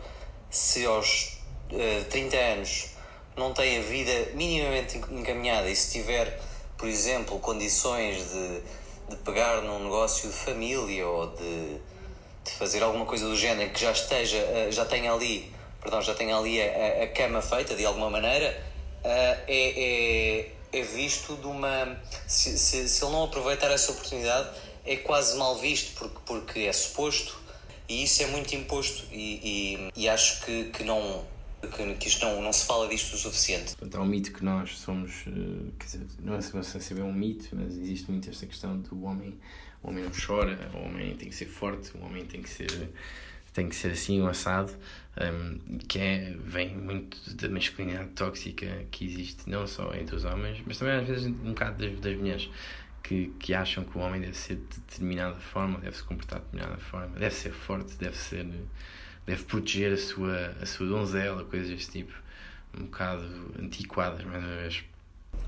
se 0.49 0.85
aos 0.85 1.37
uh, 1.71 2.05
30 2.09 2.37
anos 2.37 2.89
não 3.37 3.53
tem 3.53 3.77
a 3.77 3.81
vida 3.81 4.11
minimamente 4.33 4.97
encaminhada 4.97 5.69
e 5.69 5.75
se 5.75 5.91
tiver, 5.91 6.41
por 6.77 6.87
exemplo, 6.87 7.39
condições 7.39 8.17
de, 8.31 8.61
de 9.09 9.15
pegar 9.23 9.61
num 9.61 9.83
negócio 9.83 10.29
de 10.29 10.35
família 10.35 11.07
ou 11.07 11.27
de, 11.27 11.77
de 12.43 12.51
fazer 12.57 12.83
alguma 12.83 13.05
coisa 13.05 13.25
do 13.25 13.35
género 13.35 13.69
que 13.71 13.79
já 13.79 13.91
esteja, 13.91 14.37
uh, 14.37 14.71
já 14.71 14.85
tenha 14.85 15.13
ali, 15.13 15.53
perdão, 15.81 16.01
já 16.01 16.13
tenha 16.13 16.35
ali 16.35 16.61
a, 16.61 17.03
a 17.03 17.07
cama 17.07 17.41
feita 17.41 17.75
de 17.75 17.85
alguma 17.85 18.09
maneira 18.09 18.68
é, 19.03 19.43
é, 19.47 20.51
é, 20.71 20.81
visto 20.81 21.35
de 21.35 21.47
uma. 21.47 21.97
Se, 22.27 22.57
se, 22.57 22.87
se, 22.87 23.03
ele 23.03 23.11
não 23.11 23.23
aproveitar 23.23 23.71
essa 23.71 23.91
oportunidade, 23.91 24.49
é 24.85 24.95
quase 24.97 25.37
mal 25.37 25.57
visto, 25.57 25.97
porque, 25.97 26.17
porque 26.25 26.59
é 26.61 26.73
suposto, 26.73 27.37
e 27.87 28.03
isso 28.03 28.23
é 28.23 28.27
muito 28.27 28.53
imposto, 28.55 29.05
e, 29.11 29.87
e, 29.95 30.03
e 30.03 30.09
acho 30.09 30.45
que, 30.45 30.65
que 30.65 30.83
não. 30.83 31.25
Que, 31.75 31.93
que 31.95 32.07
isto 32.07 32.25
não, 32.25 32.41
não 32.41 32.53
se 32.53 32.65
fala 32.65 32.87
disto 32.87 33.15
o 33.15 33.17
suficiente. 33.17 33.75
Portanto, 33.75 33.95
há 33.95 34.01
um 34.01 34.05
mito 34.05 34.31
que 34.31 34.45
nós 34.45 34.77
somos, 34.77 35.11
eh, 35.27 35.71
quer 35.77 35.85
dizer, 35.85 36.07
não 36.21 36.35
é 36.35 36.41
se 36.41 36.93
é 36.97 37.03
um 37.03 37.11
mito, 37.11 37.49
mas 37.51 37.75
existe 37.75 38.09
muito 38.09 38.29
esta 38.29 38.45
questão 38.45 38.79
do 38.79 39.03
homem, 39.03 39.37
o 39.83 39.89
homem 39.89 40.05
não 40.05 40.11
chora, 40.11 40.57
o 40.73 40.77
homem 40.85 41.17
tem 41.17 41.27
que 41.27 41.35
ser 41.35 41.47
forte, 41.47 41.91
o 41.97 42.05
homem 42.05 42.25
tem 42.25 42.41
que 42.41 42.49
ser 42.49 42.89
tem 43.53 43.69
que 43.69 43.75
ser 43.75 43.91
assim, 43.91 44.21
um 44.21 44.27
assado, 44.27 44.71
um, 45.19 45.77
que 45.79 45.99
é, 45.99 46.35
vem 46.39 46.75
muito 46.75 47.17
da 47.35 47.49
masculinidade 47.49 48.09
tóxica 48.09 48.85
que 48.91 49.05
existe 49.05 49.49
não 49.49 49.67
só 49.67 49.93
entre 49.93 50.15
os 50.15 50.25
homens, 50.25 50.61
mas 50.65 50.77
também 50.77 50.95
às 50.95 51.07
vezes 51.07 51.27
um 51.27 51.31
bocado 51.31 51.85
das, 51.85 51.99
das 51.99 52.15
mulheres 52.15 52.49
que, 53.03 53.33
que 53.39 53.53
acham 53.53 53.83
que 53.83 53.97
o 53.97 54.01
homem 54.01 54.21
deve 54.21 54.37
ser 54.37 54.55
de 54.55 54.79
determinada 54.79 55.39
forma, 55.39 55.79
deve 55.79 55.95
se 55.95 56.03
comportar 56.03 56.39
de 56.39 56.45
determinada 56.45 56.79
forma, 56.81 57.19
deve 57.19 57.35
ser 57.35 57.51
forte, 57.51 57.95
deve 57.97 58.17
ser 58.17 58.47
deve 59.25 59.43
proteger 59.43 59.93
a 59.93 59.97
sua, 59.97 60.55
a 60.59 60.65
sua 60.65 60.87
donzela, 60.87 61.43
coisas 61.45 61.69
deste 61.69 61.91
tipo, 61.91 62.13
um 62.75 62.85
bocado 62.85 63.53
antiquadas, 63.59 64.25
mais 64.25 64.43
uma 64.43 64.55
vez. 64.55 64.83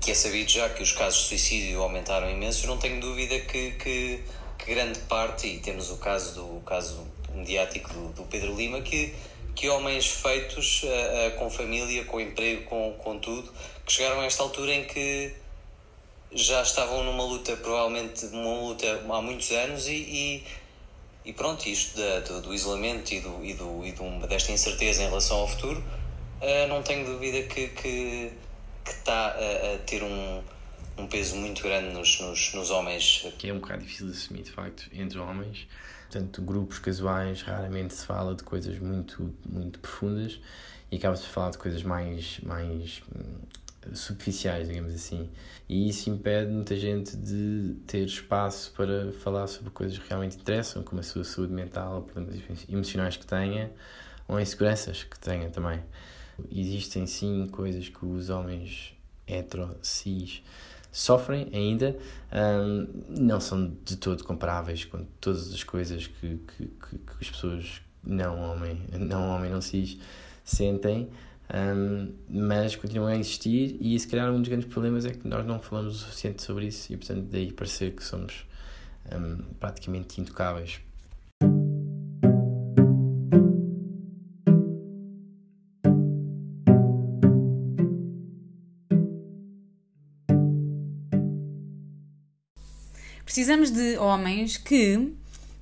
Que 0.00 0.12
é 0.12 0.14
sabido 0.14 0.48
já 0.48 0.68
que 0.68 0.82
os 0.82 0.92
casos 0.92 1.22
de 1.22 1.28
suicídio 1.30 1.82
aumentaram 1.82 2.30
imenso, 2.30 2.66
não 2.68 2.78
tenho 2.78 3.00
dúvida 3.00 3.40
que, 3.40 3.72
que 3.72 4.22
que 4.64 4.74
grande 4.74 4.98
parte, 5.00 5.46
e 5.46 5.58
temos 5.58 5.90
o 5.90 5.96
caso 5.96 6.34
do 6.34 6.56
o 6.56 6.60
caso 6.60 7.06
mediático 7.34 7.92
do, 7.92 8.08
do 8.12 8.22
Pedro 8.24 8.54
Lima, 8.54 8.80
que, 8.80 9.14
que 9.54 9.68
homens 9.68 10.06
feitos 10.06 10.82
uh, 10.82 10.86
uh, 10.86 11.38
com 11.38 11.50
família, 11.50 12.04
com 12.04 12.20
emprego, 12.20 12.64
com, 12.64 12.94
com 12.98 13.18
tudo, 13.18 13.52
que 13.84 13.92
chegaram 13.92 14.20
a 14.20 14.24
esta 14.24 14.42
altura 14.42 14.72
em 14.72 14.84
que 14.84 15.34
já 16.34 16.62
estavam 16.62 17.04
numa 17.04 17.24
luta, 17.24 17.56
provavelmente 17.56 18.24
uma 18.26 18.60
luta 18.60 19.04
há 19.08 19.20
muitos 19.20 19.50
anos, 19.50 19.86
e, 19.86 19.92
e, 19.92 20.44
e 21.26 21.32
pronto, 21.32 21.66
isto 21.68 21.96
da, 21.96 22.20
do, 22.20 22.42
do, 22.42 22.54
isolamento 22.54 23.12
e, 23.12 23.20
do, 23.20 23.44
e, 23.44 23.54
do, 23.54 23.86
e 23.86 23.92
do, 23.92 24.26
desta 24.26 24.52
incerteza 24.52 25.02
em 25.02 25.06
relação 25.06 25.38
ao 25.38 25.48
futuro, 25.48 25.80
uh, 25.80 26.68
não 26.68 26.82
tenho 26.82 27.04
dúvida 27.04 27.42
que, 27.42 27.68
que, 27.68 28.32
que 28.84 28.90
está 28.90 29.28
a, 29.28 29.74
a 29.74 29.78
ter 29.86 30.02
um, 30.02 30.42
um 30.96 31.06
peso 31.06 31.36
muito 31.36 31.62
grande 31.62 31.92
nos, 31.92 32.20
nos, 32.20 32.54
nos 32.54 32.70
homens. 32.70 33.26
Que 33.38 33.48
é 33.48 33.52
um 33.52 33.58
bocado 33.58 33.82
difícil 33.82 34.06
de 34.06 34.12
assumir, 34.12 34.42
de 34.42 34.50
facto, 34.50 34.88
entre 34.92 35.18
homens. 35.18 35.66
Portanto, 36.12 36.42
grupos 36.42 36.78
casuais, 36.78 37.40
raramente 37.40 37.94
se 37.94 38.04
fala 38.04 38.34
de 38.34 38.42
coisas 38.42 38.78
muito, 38.78 39.34
muito 39.48 39.78
profundas 39.78 40.38
e 40.90 40.96
acaba-se 40.96 41.22
por 41.22 41.30
falar 41.30 41.50
de 41.52 41.56
coisas 41.56 41.82
mais, 41.82 42.38
mais 42.42 43.02
hum, 43.16 43.94
superficiais, 43.94 44.68
digamos 44.68 44.92
assim. 44.92 45.30
E 45.66 45.88
isso 45.88 46.10
impede 46.10 46.52
muita 46.52 46.76
gente 46.76 47.16
de 47.16 47.76
ter 47.86 48.04
espaço 48.04 48.72
para 48.76 49.10
falar 49.12 49.46
sobre 49.46 49.70
coisas 49.70 49.96
que 49.96 50.06
realmente 50.06 50.36
interessam, 50.36 50.82
como 50.82 51.00
a 51.00 51.02
sua 51.02 51.24
saúde 51.24 51.54
mental, 51.54 52.02
problemas 52.02 52.38
emocionais 52.68 53.16
que 53.16 53.24
tenha, 53.24 53.72
ou 54.28 54.38
inseguranças 54.38 55.04
que 55.04 55.18
tenha 55.18 55.48
também. 55.48 55.80
Existem 56.54 57.06
sim 57.06 57.48
coisas 57.50 57.88
que 57.88 58.04
os 58.04 58.28
homens 58.28 58.94
hetero, 59.26 59.78
cis, 59.80 60.42
sofrem 60.92 61.48
ainda, 61.52 61.96
um, 62.30 62.86
não 63.08 63.40
são 63.40 63.74
de 63.82 63.96
todo 63.96 64.22
comparáveis 64.22 64.84
com 64.84 65.04
todas 65.20 65.52
as 65.52 65.64
coisas 65.64 66.06
que, 66.06 66.36
que, 66.36 66.66
que, 66.66 66.98
que 66.98 67.12
as 67.20 67.30
pessoas 67.30 67.80
não 68.04 68.38
homem, 68.38 68.78
não 68.92 69.30
homem, 69.30 69.50
não 69.50 69.62
cis 69.62 69.98
sentem, 70.44 71.08
um, 71.52 72.12
mas 72.28 72.76
continuam 72.76 73.08
a 73.08 73.16
existir 73.16 73.76
e 73.80 73.98
se 73.98 74.06
calhar 74.06 74.30
um 74.30 74.40
dos 74.40 74.48
grandes 74.48 74.68
problemas 74.68 75.06
é 75.06 75.10
que 75.10 75.26
nós 75.26 75.46
não 75.46 75.58
falamos 75.58 75.96
o 75.96 75.98
suficiente 75.98 76.42
sobre 76.42 76.66
isso 76.66 76.92
e 76.92 76.96
portanto 76.96 77.26
daí 77.30 77.52
parecer 77.52 77.92
que 77.92 78.04
somos 78.04 78.46
um, 79.14 79.36
praticamente 79.58 80.20
intocáveis 80.20 80.80
Precisamos 93.32 93.70
de 93.70 93.96
homens 93.96 94.58
que 94.58 95.10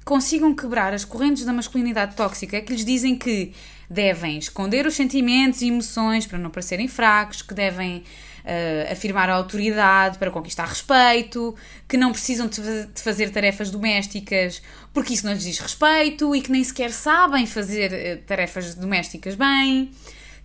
consigam 0.04 0.52
quebrar 0.52 0.92
as 0.92 1.04
correntes 1.04 1.44
da 1.44 1.52
masculinidade 1.52 2.16
tóxica 2.16 2.60
que 2.60 2.72
lhes 2.72 2.84
dizem 2.84 3.14
que 3.14 3.52
devem 3.88 4.38
esconder 4.38 4.88
os 4.88 4.96
sentimentos 4.96 5.62
e 5.62 5.68
emoções 5.68 6.26
para 6.26 6.36
não 6.36 6.50
parecerem 6.50 6.88
fracos, 6.88 7.42
que 7.42 7.54
devem 7.54 7.98
uh, 7.98 8.90
afirmar 8.90 9.30
a 9.30 9.34
autoridade 9.34 10.18
para 10.18 10.32
conquistar 10.32 10.64
respeito, 10.64 11.54
que 11.86 11.96
não 11.96 12.10
precisam 12.10 12.48
de 12.48 13.00
fazer 13.00 13.30
tarefas 13.30 13.70
domésticas 13.70 14.60
porque 14.92 15.14
isso 15.14 15.24
não 15.24 15.32
lhes 15.32 15.44
diz 15.44 15.60
respeito 15.60 16.34
e 16.34 16.40
que 16.40 16.50
nem 16.50 16.64
sequer 16.64 16.90
sabem 16.90 17.46
fazer 17.46 17.92
uh, 17.92 18.22
tarefas 18.26 18.74
domésticas 18.74 19.36
bem, 19.36 19.92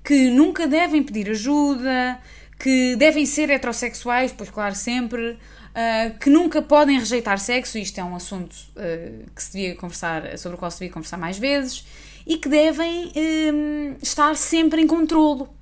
que 0.04 0.30
nunca 0.30 0.68
devem 0.68 1.02
pedir 1.02 1.32
ajuda, 1.32 2.20
que 2.60 2.96
devem 2.96 3.26
ser 3.26 3.50
heterossexuais, 3.50 4.32
pois 4.32 4.52
claro, 4.52 4.76
sempre 4.76 5.40
uh, 5.76 6.18
que 6.18 6.30
nunca 6.30 6.62
podem 6.62 6.98
rejeitar 6.98 7.38
sexo, 7.40 7.78
isto 7.78 8.00
é 8.00 8.04
um 8.04 8.16
assunto 8.16 8.54
uh, 8.54 9.30
que 9.32 9.44
se 9.44 9.54
devia 9.54 9.76
conversar, 9.76 10.38
sobre 10.38 10.56
o 10.56 10.60
qual 10.60 10.72
se 10.72 10.80
devia 10.80 10.94
conversar 10.94 11.18
mais 11.18 11.38
vezes, 11.38 11.86
e 12.26 12.38
que 12.38 12.50
devem 12.50 13.12
um, 13.16 13.98
estar 14.02 14.36
sempre 14.36 14.82
em 14.82 14.88
controlo. 14.88 15.54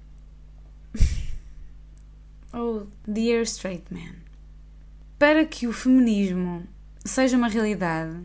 oh, 2.54 2.84
dear 3.06 3.42
straight 3.42 3.84
man. 3.92 4.16
Para 5.18 5.46
que 5.46 5.68
o 5.68 5.74
feminismo 5.74 6.68
seja 7.04 7.36
uma 7.36 7.48
realidade, 7.48 8.24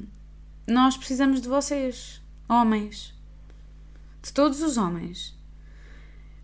nós 0.66 0.96
precisamos 0.96 1.40
de 1.40 1.48
vocês, 1.48 2.20
homens. 2.48 3.14
De 4.22 4.33
todos 4.33 4.62
os 4.62 4.77
homens. 4.77 5.37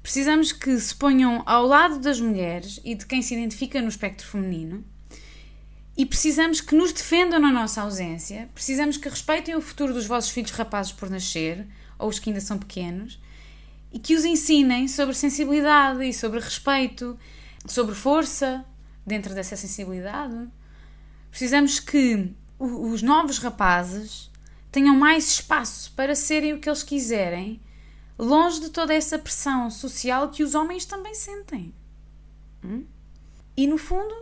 Precisamos 0.02 0.52
que 0.52 0.78
se 0.78 0.94
ponham 0.94 1.42
ao 1.46 1.66
lado 1.66 1.98
das 1.98 2.20
mulheres 2.20 2.80
e 2.84 2.94
de 2.94 3.06
quem 3.06 3.22
se 3.22 3.34
identifica 3.34 3.80
no 3.80 3.88
espectro 3.88 4.26
feminino 4.26 4.84
e 5.96 6.04
precisamos 6.04 6.60
que 6.60 6.74
nos 6.74 6.92
defendam 6.92 7.38
na 7.38 7.52
nossa 7.52 7.82
ausência, 7.82 8.48
precisamos 8.52 8.96
que 8.96 9.08
respeitem 9.08 9.54
o 9.54 9.60
futuro 9.60 9.92
dos 9.92 10.06
vossos 10.06 10.30
filhos 10.30 10.50
rapazes 10.50 10.92
por 10.92 11.08
nascer, 11.08 11.66
ou 11.98 12.08
os 12.08 12.18
que 12.18 12.30
ainda 12.30 12.40
são 12.40 12.58
pequenos, 12.58 13.20
e 13.92 13.98
que 13.98 14.16
os 14.16 14.24
ensinem 14.24 14.88
sobre 14.88 15.14
sensibilidade 15.14 16.04
e 16.04 16.12
sobre 16.12 16.40
respeito, 16.40 17.16
sobre 17.66 17.94
força 17.94 18.64
dentro 19.06 19.34
dessa 19.34 19.56
sensibilidade. 19.56 20.48
Precisamos 21.30 21.78
que 21.78 22.34
os 22.58 23.02
novos 23.02 23.38
rapazes 23.38 24.30
tenham 24.72 24.96
mais 24.96 25.28
espaço 25.28 25.92
para 25.92 26.16
serem 26.16 26.54
o 26.54 26.58
que 26.58 26.68
eles 26.68 26.82
quiserem, 26.82 27.60
longe 28.18 28.60
de 28.60 28.70
toda 28.70 28.92
essa 28.92 29.16
pressão 29.16 29.70
social 29.70 30.30
que 30.30 30.42
os 30.42 30.56
homens 30.56 30.84
também 30.84 31.14
sentem. 31.14 31.72
Hum? 32.64 32.84
E 33.56 33.68
no 33.68 33.78
fundo, 33.78 34.12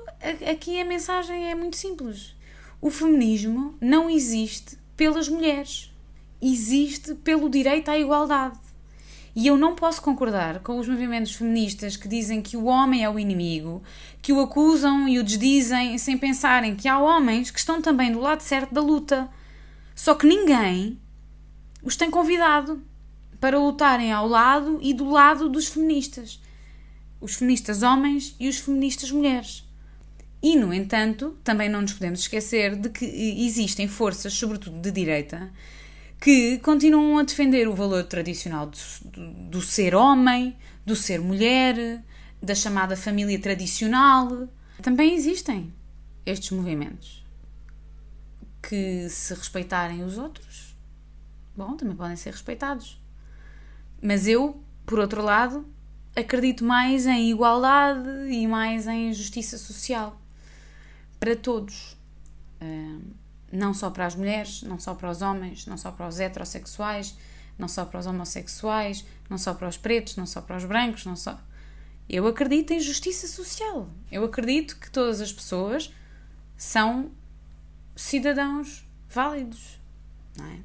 aqui 0.50 0.80
a 0.80 0.84
mensagem 0.84 1.50
é 1.50 1.54
muito 1.54 1.76
simples. 1.76 2.34
O 2.80 2.90
feminismo 2.90 3.74
não 3.80 4.08
existe 4.08 4.76
pelas 4.96 5.28
mulheres, 5.28 5.92
existe 6.40 7.14
pelo 7.14 7.48
direito 7.48 7.90
à 7.90 7.98
igualdade. 7.98 8.58
E 9.34 9.46
eu 9.46 9.56
não 9.56 9.74
posso 9.74 10.02
concordar 10.02 10.60
com 10.60 10.78
os 10.78 10.86
movimentos 10.86 11.34
feministas 11.34 11.96
que 11.96 12.06
dizem 12.06 12.42
que 12.42 12.56
o 12.56 12.64
homem 12.64 13.02
é 13.02 13.08
o 13.08 13.18
inimigo, 13.18 13.82
que 14.20 14.32
o 14.32 14.40
acusam 14.40 15.08
e 15.08 15.18
o 15.18 15.24
desdizem 15.24 15.96
sem 15.96 16.18
pensarem 16.18 16.76
que 16.76 16.86
há 16.86 16.98
homens 16.98 17.50
que 17.50 17.58
estão 17.58 17.80
também 17.80 18.12
do 18.12 18.20
lado 18.20 18.42
certo 18.42 18.74
da 18.74 18.80
luta. 18.80 19.30
Só 19.94 20.14
que 20.14 20.26
ninguém 20.26 21.00
os 21.82 21.96
tem 21.96 22.10
convidado 22.10 22.82
para 23.40 23.58
lutarem 23.58 24.12
ao 24.12 24.28
lado 24.28 24.78
e 24.82 24.92
do 24.92 25.08
lado 25.08 25.48
dos 25.48 25.66
feministas 25.68 26.38
os 27.22 27.36
feministas 27.36 27.84
homens 27.84 28.34
e 28.38 28.48
os 28.48 28.58
feministas 28.58 29.12
mulheres. 29.12 29.64
E, 30.42 30.56
no 30.56 30.74
entanto, 30.74 31.38
também 31.44 31.68
não 31.68 31.82
nos 31.82 31.92
podemos 31.92 32.20
esquecer 32.20 32.74
de 32.74 32.88
que 32.90 33.04
existem 33.04 33.86
forças, 33.86 34.32
sobretudo 34.32 34.80
de 34.80 34.90
direita, 34.90 35.52
que 36.20 36.58
continuam 36.58 37.18
a 37.18 37.22
defender 37.22 37.68
o 37.68 37.74
valor 37.74 38.02
tradicional 38.04 38.66
do, 38.66 38.78
do, 39.50 39.62
ser 39.62 39.94
homem, 39.94 40.56
do 40.84 40.96
ser 40.96 41.20
mulher, 41.20 42.02
da 42.42 42.56
chamada 42.56 42.96
família 42.96 43.38
tradicional. 43.38 44.48
Também 44.82 45.14
existem 45.14 45.72
estes 46.26 46.50
movimentos 46.50 47.24
que, 48.60 49.08
se 49.08 49.32
respeitarem 49.34 50.02
os 50.02 50.18
outros, 50.18 50.76
bom, 51.56 51.76
também 51.76 51.94
podem 51.94 52.16
ser 52.16 52.32
respeitados. 52.32 53.00
Mas 54.02 54.26
eu, 54.26 54.60
por 54.84 54.98
outro 54.98 55.22
lado, 55.22 55.64
acredito 56.16 56.64
mais 56.64 57.06
em 57.06 57.30
igualdade 57.30 58.08
e 58.28 58.44
mais 58.48 58.88
em 58.88 59.12
justiça 59.12 59.56
social 59.56 60.21
para 61.22 61.36
todos. 61.36 61.96
não 63.52 63.72
só 63.72 63.90
para 63.90 64.06
as 64.06 64.16
mulheres, 64.16 64.62
não 64.62 64.80
só 64.80 64.92
para 64.92 65.08
os 65.08 65.22
homens, 65.22 65.66
não 65.66 65.78
só 65.78 65.92
para 65.92 66.08
os 66.08 66.18
heterossexuais, 66.18 67.16
não 67.56 67.68
só 67.68 67.84
para 67.84 68.00
os 68.00 68.06
homossexuais, 68.06 69.04
não 69.30 69.38
só 69.38 69.54
para 69.54 69.68
os 69.68 69.76
pretos, 69.76 70.16
não 70.16 70.26
só 70.26 70.40
para 70.40 70.56
os 70.56 70.64
brancos, 70.64 71.04
não 71.06 71.14
só. 71.14 71.40
Eu 72.08 72.26
acredito 72.26 72.72
em 72.72 72.80
justiça 72.80 73.28
social. 73.28 73.88
Eu 74.10 74.24
acredito 74.24 74.76
que 74.80 74.90
todas 74.90 75.20
as 75.20 75.32
pessoas 75.32 75.94
são 76.56 77.12
cidadãos 77.94 78.84
válidos, 79.08 79.78
não 80.36 80.46
é? 80.46 80.58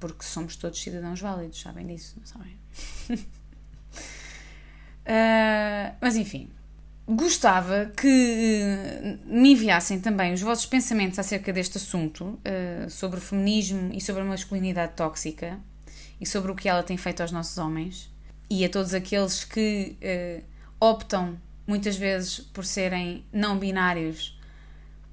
Porque 0.00 0.24
somos 0.24 0.56
todos 0.56 0.80
cidadãos 0.80 1.20
válidos, 1.20 1.60
sabem 1.60 1.86
disso, 1.86 2.14
não 2.18 2.24
sabem? 2.24 2.56
Uh, 3.10 3.18
mas 6.00 6.16
enfim, 6.16 6.50
gostava 7.06 7.92
que 7.96 8.06
uh, 8.06 9.18
me 9.26 9.52
enviassem 9.52 10.00
também 10.00 10.32
os 10.32 10.40
vossos 10.40 10.66
pensamentos 10.66 11.18
acerca 11.18 11.52
deste 11.52 11.76
assunto, 11.76 12.24
uh, 12.24 12.90
sobre 12.90 13.18
o 13.18 13.20
feminismo 13.20 13.90
e 13.92 14.00
sobre 14.00 14.22
a 14.22 14.24
masculinidade 14.24 14.92
tóxica 14.94 15.58
e 16.20 16.26
sobre 16.26 16.50
o 16.50 16.54
que 16.54 16.68
ela 16.68 16.82
tem 16.82 16.96
feito 16.96 17.20
aos 17.20 17.30
nossos 17.30 17.58
homens 17.58 18.10
e 18.48 18.64
a 18.64 18.68
todos 18.68 18.94
aqueles 18.94 19.44
que 19.44 19.96
optam 20.78 21.36
muitas 21.66 21.96
vezes 21.96 22.38
por 22.38 22.64
serem 22.64 23.24
não 23.32 23.58
binários 23.58 24.38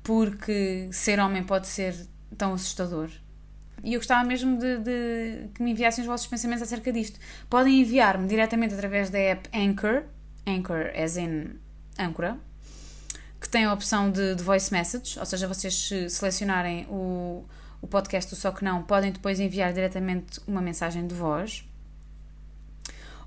porque 0.04 0.90
ser 0.92 1.20
homem 1.20 1.44
pode 1.44 1.68
ser 1.68 1.96
tão 2.38 2.54
assustador. 2.54 3.10
E 3.84 3.94
eu 3.94 4.00
gostava 4.00 4.24
mesmo 4.24 4.58
de, 4.58 4.78
de, 4.80 5.50
que 5.56 5.64
me 5.64 5.72
enviassem 5.72 6.04
os 6.04 6.08
vossos 6.08 6.28
pensamentos 6.28 6.62
acerca 6.62 6.92
disto. 6.92 7.20
Podem 7.50 7.82
enviar-me 7.82 8.28
diretamente 8.28 8.74
através 8.74 9.10
da 9.10 9.18
app 9.18 9.50
Anchor, 9.54 10.04
Anchor 10.46 10.92
as 10.96 11.18
in 11.18 11.60
âncora, 12.02 12.38
que 13.40 13.50
tem 13.50 13.66
a 13.66 13.74
opção 13.74 14.12
de, 14.12 14.36
de 14.36 14.44
voice 14.44 14.72
message, 14.72 15.18
ou 15.18 15.26
seja, 15.26 15.48
vocês 15.48 15.74
se 15.74 16.10
selecionarem 16.10 16.86
o, 16.90 17.44
o 17.82 17.88
podcast 17.88 18.30
do 18.30 18.38
Só 18.38 18.52
Que 18.52 18.64
Não, 18.64 18.84
podem 18.84 19.12
depois 19.12 19.40
enviar 19.40 19.74
diretamente 19.74 20.40
uma 20.48 20.62
mensagem 20.62 21.08
de 21.08 21.16
voz. 21.16 21.66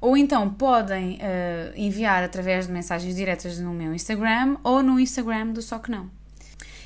Ou 0.00 0.16
então 0.16 0.50
podem 0.50 1.14
uh, 1.14 1.72
enviar 1.74 2.22
através 2.22 2.66
de 2.66 2.72
mensagens 2.72 3.16
diretas 3.16 3.58
no 3.58 3.72
meu 3.72 3.94
Instagram 3.94 4.56
ou 4.62 4.82
no 4.82 5.00
Instagram 5.00 5.48
do 5.48 5.62
Só 5.62 5.78
Que 5.78 5.90
Não. 5.90 6.10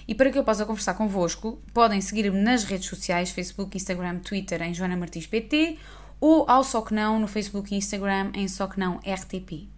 E 0.07 0.14
para 0.14 0.31
que 0.31 0.38
eu 0.38 0.44
possa 0.44 0.64
conversar 0.64 0.94
convosco, 0.94 1.61
podem 1.74 2.01
seguir-me 2.01 2.40
nas 2.40 2.64
redes 2.64 2.88
sociais, 2.88 3.31
Facebook, 3.31 3.77
Instagram, 3.77 4.20
Twitter, 4.20 4.62
em 4.62 4.72
Joana 4.72 4.96
Martins 4.96 5.27
PT, 5.27 5.77
ou 6.18 6.48
ao 6.48 6.64
Só 6.64 6.81
Que 6.81 6.94
Não, 6.94 7.18
no 7.18 7.29
Facebook 7.29 7.74
e 7.74 7.77
Instagram, 7.77 8.31
em 8.35 8.48
Só 8.48 8.66
Que 8.66 8.81
Não 8.81 8.98
RTP. 8.98 9.68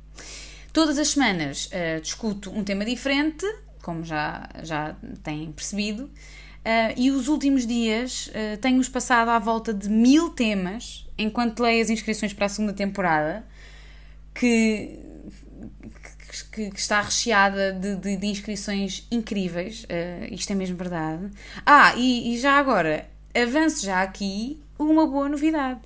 Todas 0.73 0.99
as 0.99 1.09
semanas 1.09 1.67
uh, 1.67 2.01
discuto 2.01 2.51
um 2.51 2.63
tema 2.63 2.85
diferente, 2.85 3.45
como 3.83 4.05
já, 4.05 4.49
já 4.63 4.95
têm 5.23 5.51
percebido, 5.51 6.05
uh, 6.05 6.11
e 6.97 7.11
os 7.11 7.27
últimos 7.27 7.67
dias 7.67 8.29
uh, 8.29 8.57
tenho-os 8.59 8.89
passado 8.89 9.31
à 9.31 9.39
volta 9.39 9.75
de 9.75 9.89
mil 9.89 10.31
temas, 10.31 11.09
enquanto 11.19 11.61
leio 11.61 11.83
as 11.83 11.91
inscrições 11.91 12.33
para 12.33 12.47
a 12.47 12.49
segunda 12.49 12.73
temporada, 12.73 13.45
que, 14.33 14.97
que, 16.53 16.71
que 16.71 16.79
está 16.79 17.01
recheada 17.01 17.73
de, 17.73 17.97
de, 17.97 18.17
de 18.17 18.27
inscrições 18.29 19.07
incríveis, 19.11 19.85
isto 20.31 20.53
é 20.53 20.55
mesmo 20.55 20.77
verdade. 20.77 21.31
Ah, 21.67 21.95
e, 21.97 22.33
e 22.33 22.39
já 22.39 22.53
agora, 22.53 23.11
avanço 23.35 23.85
já 23.85 24.01
aqui 24.03 24.63
uma 24.79 25.07
boa 25.07 25.29
novidade, 25.29 25.81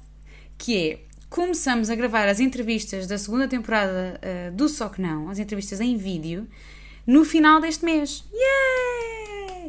que 0.59 0.77
é 0.77 0.99
começamos 1.35 1.91
a 1.91 1.97
gravar 1.97 2.29
as 2.29 2.39
entrevistas 2.39 3.09
da 3.09 3.19
segunda 3.19 3.49
temporada 3.49 4.21
uh, 4.23 4.53
do 4.53 4.69
Só 4.69 4.89
Que 4.89 5.03
Não, 5.03 5.29
as 5.29 5.41
entrevistas 5.41 5.81
em 5.81 5.97
vídeo, 5.97 6.47
no 7.05 7.25
final 7.25 7.61
deste 7.61 7.85
mês. 7.85 8.23
Yeah! 8.33 9.67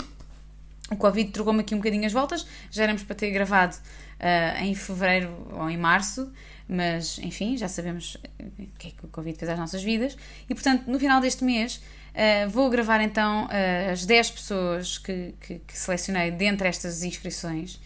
O 0.92 0.96
Covid 0.96 1.32
trocou-me 1.32 1.62
aqui 1.62 1.74
um 1.74 1.80
bocadinho 1.80 2.06
as 2.06 2.14
voltas, 2.14 2.46
já 2.70 2.84
éramos 2.84 3.02
para 3.02 3.16
ter 3.16 3.32
gravado 3.32 3.76
uh, 3.76 4.64
em 4.64 4.76
fevereiro 4.76 5.36
ou 5.54 5.68
em 5.68 5.76
março, 5.76 6.32
mas 6.70 7.18
enfim, 7.18 7.58
já 7.58 7.68
sabemos 7.68 8.16
o 8.40 8.78
que 8.78 8.90
é 8.90 8.92
que 8.92 9.04
o 9.04 9.08
Covid 9.08 9.36
fez 9.36 9.50
às 9.50 9.58
nossas 9.58 9.82
vidas, 9.82 10.16
e 10.48 10.54
portanto, 10.54 10.84
no 10.86 11.00
final 11.00 11.20
deste 11.20 11.44
mês. 11.44 11.82
Uh, 12.14 12.48
vou 12.48 12.70
gravar 12.70 13.02
então 13.02 13.50
as 13.92 14.06
10 14.06 14.32
pessoas 14.32 15.00
que, 15.00 15.34
que, 15.42 15.60
que, 15.68 15.78
selecionei 15.78 16.30
dentre 16.30 16.68
estas 16.68 17.04
inscrições, 17.04 17.78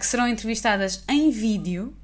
que 0.00 0.04
serão 0.04 0.26
entrevistadas 0.26 1.04
em 1.08 1.30
vídeo 1.30 1.94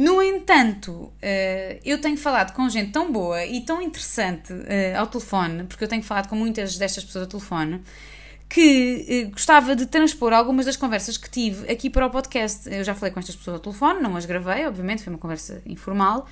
no 0.00 0.22
entanto, 0.22 1.12
eh, 1.20 1.78
eu 1.84 2.00
tenho 2.00 2.16
falado 2.16 2.54
com 2.54 2.66
gente 2.70 2.90
tão 2.90 3.12
boa 3.12 3.44
e 3.44 3.60
tão 3.60 3.82
interessante 3.82 4.50
eh, 4.66 4.94
ao 4.96 5.06
telefone, 5.06 5.64
porque 5.64 5.84
eu 5.84 5.88
tenho 5.88 6.02
falado 6.02 6.26
com 6.26 6.34
muitas 6.34 6.78
destas 6.78 7.04
pessoas 7.04 7.24
ao 7.24 7.28
telefone, 7.28 7.82
que 8.48 9.04
eh, 9.06 9.24
gostava 9.24 9.76
de 9.76 9.84
transpor 9.84 10.32
algumas 10.32 10.64
das 10.64 10.74
conversas 10.74 11.18
que 11.18 11.28
tive 11.28 11.70
aqui 11.70 11.90
para 11.90 12.06
o 12.06 12.10
podcast. 12.10 12.66
Eu 12.72 12.82
já 12.82 12.94
falei 12.94 13.12
com 13.12 13.20
estas 13.20 13.36
pessoas 13.36 13.56
ao 13.56 13.60
telefone, 13.60 14.00
não 14.00 14.16
as 14.16 14.24
gravei, 14.24 14.66
obviamente, 14.66 15.02
foi 15.02 15.12
uma 15.12 15.18
conversa 15.18 15.60
informal. 15.66 16.26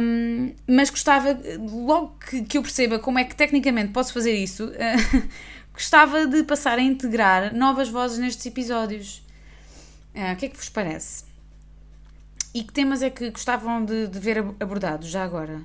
Um, 0.00 0.54
mas 0.68 0.88
gostava, 0.88 1.36
logo 1.58 2.16
que, 2.30 2.42
que, 2.44 2.56
eu 2.56 2.62
perceba 2.62 3.00
como 3.00 3.18
é 3.18 3.24
que 3.24 3.34
tecnicamente 3.34 3.92
posso 3.92 4.12
fazer 4.12 4.32
isso, 4.32 4.66
uh, 4.66 5.28
gostava 5.74 6.24
de 6.24 6.44
passar 6.44 6.78
a 6.78 6.82
integrar 6.82 7.52
novas 7.52 7.88
vozes 7.88 8.18
nestes 8.18 8.46
episódios. 8.46 9.24
Uh, 10.14 10.34
o 10.34 10.36
que 10.36 10.46
é 10.46 10.48
que 10.50 10.56
vos 10.56 10.68
parece? 10.68 11.24
E 12.56 12.62
que 12.62 12.72
temas 12.72 13.02
é 13.02 13.10
que 13.10 13.28
gostavam 13.28 13.84
de, 13.84 14.08
de 14.08 14.18
ver 14.18 14.38
abordados 14.38 15.08
já 15.08 15.22
agora? 15.22 15.60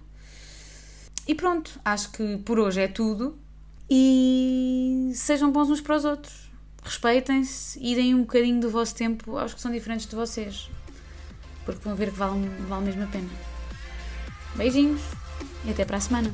E 1.25 1.34
pronto, 1.34 1.80
acho 1.86 2.12
que 2.12 2.36
por 2.39 2.60
hoje 2.60 2.82
é 2.82 2.88
tudo. 2.89 3.39
E 3.89 5.10
sejam 5.15 5.54
bons 5.54 5.69
uns 5.69 5.80
para 5.80 5.95
os 5.95 6.04
outros. 6.04 6.51
Respeitem-se 6.84 7.80
e 7.82 7.95
deem 7.95 8.13
um 8.13 8.23
bocadinho 8.23 8.60
do 8.60 8.69
vosso 8.69 8.93
tempo 8.93 9.38
aos 9.38 9.54
que 9.54 9.62
são 9.62 9.71
diferentes 9.71 10.06
de 10.06 10.13
vocês. 10.17 10.69
Porque 11.63 11.80
vão 11.82 11.95
ver 11.95 12.12
que 12.12 12.17
vale, 12.17 12.45
vale 12.67 12.84
mesmo 12.84 13.04
a 13.04 13.08
pena. 13.08 13.30
Beijinhos 14.58 15.01
e 15.63 15.71
até 15.71 15.86
para 15.86 15.95
a 15.95 16.01
semana. 16.01 16.30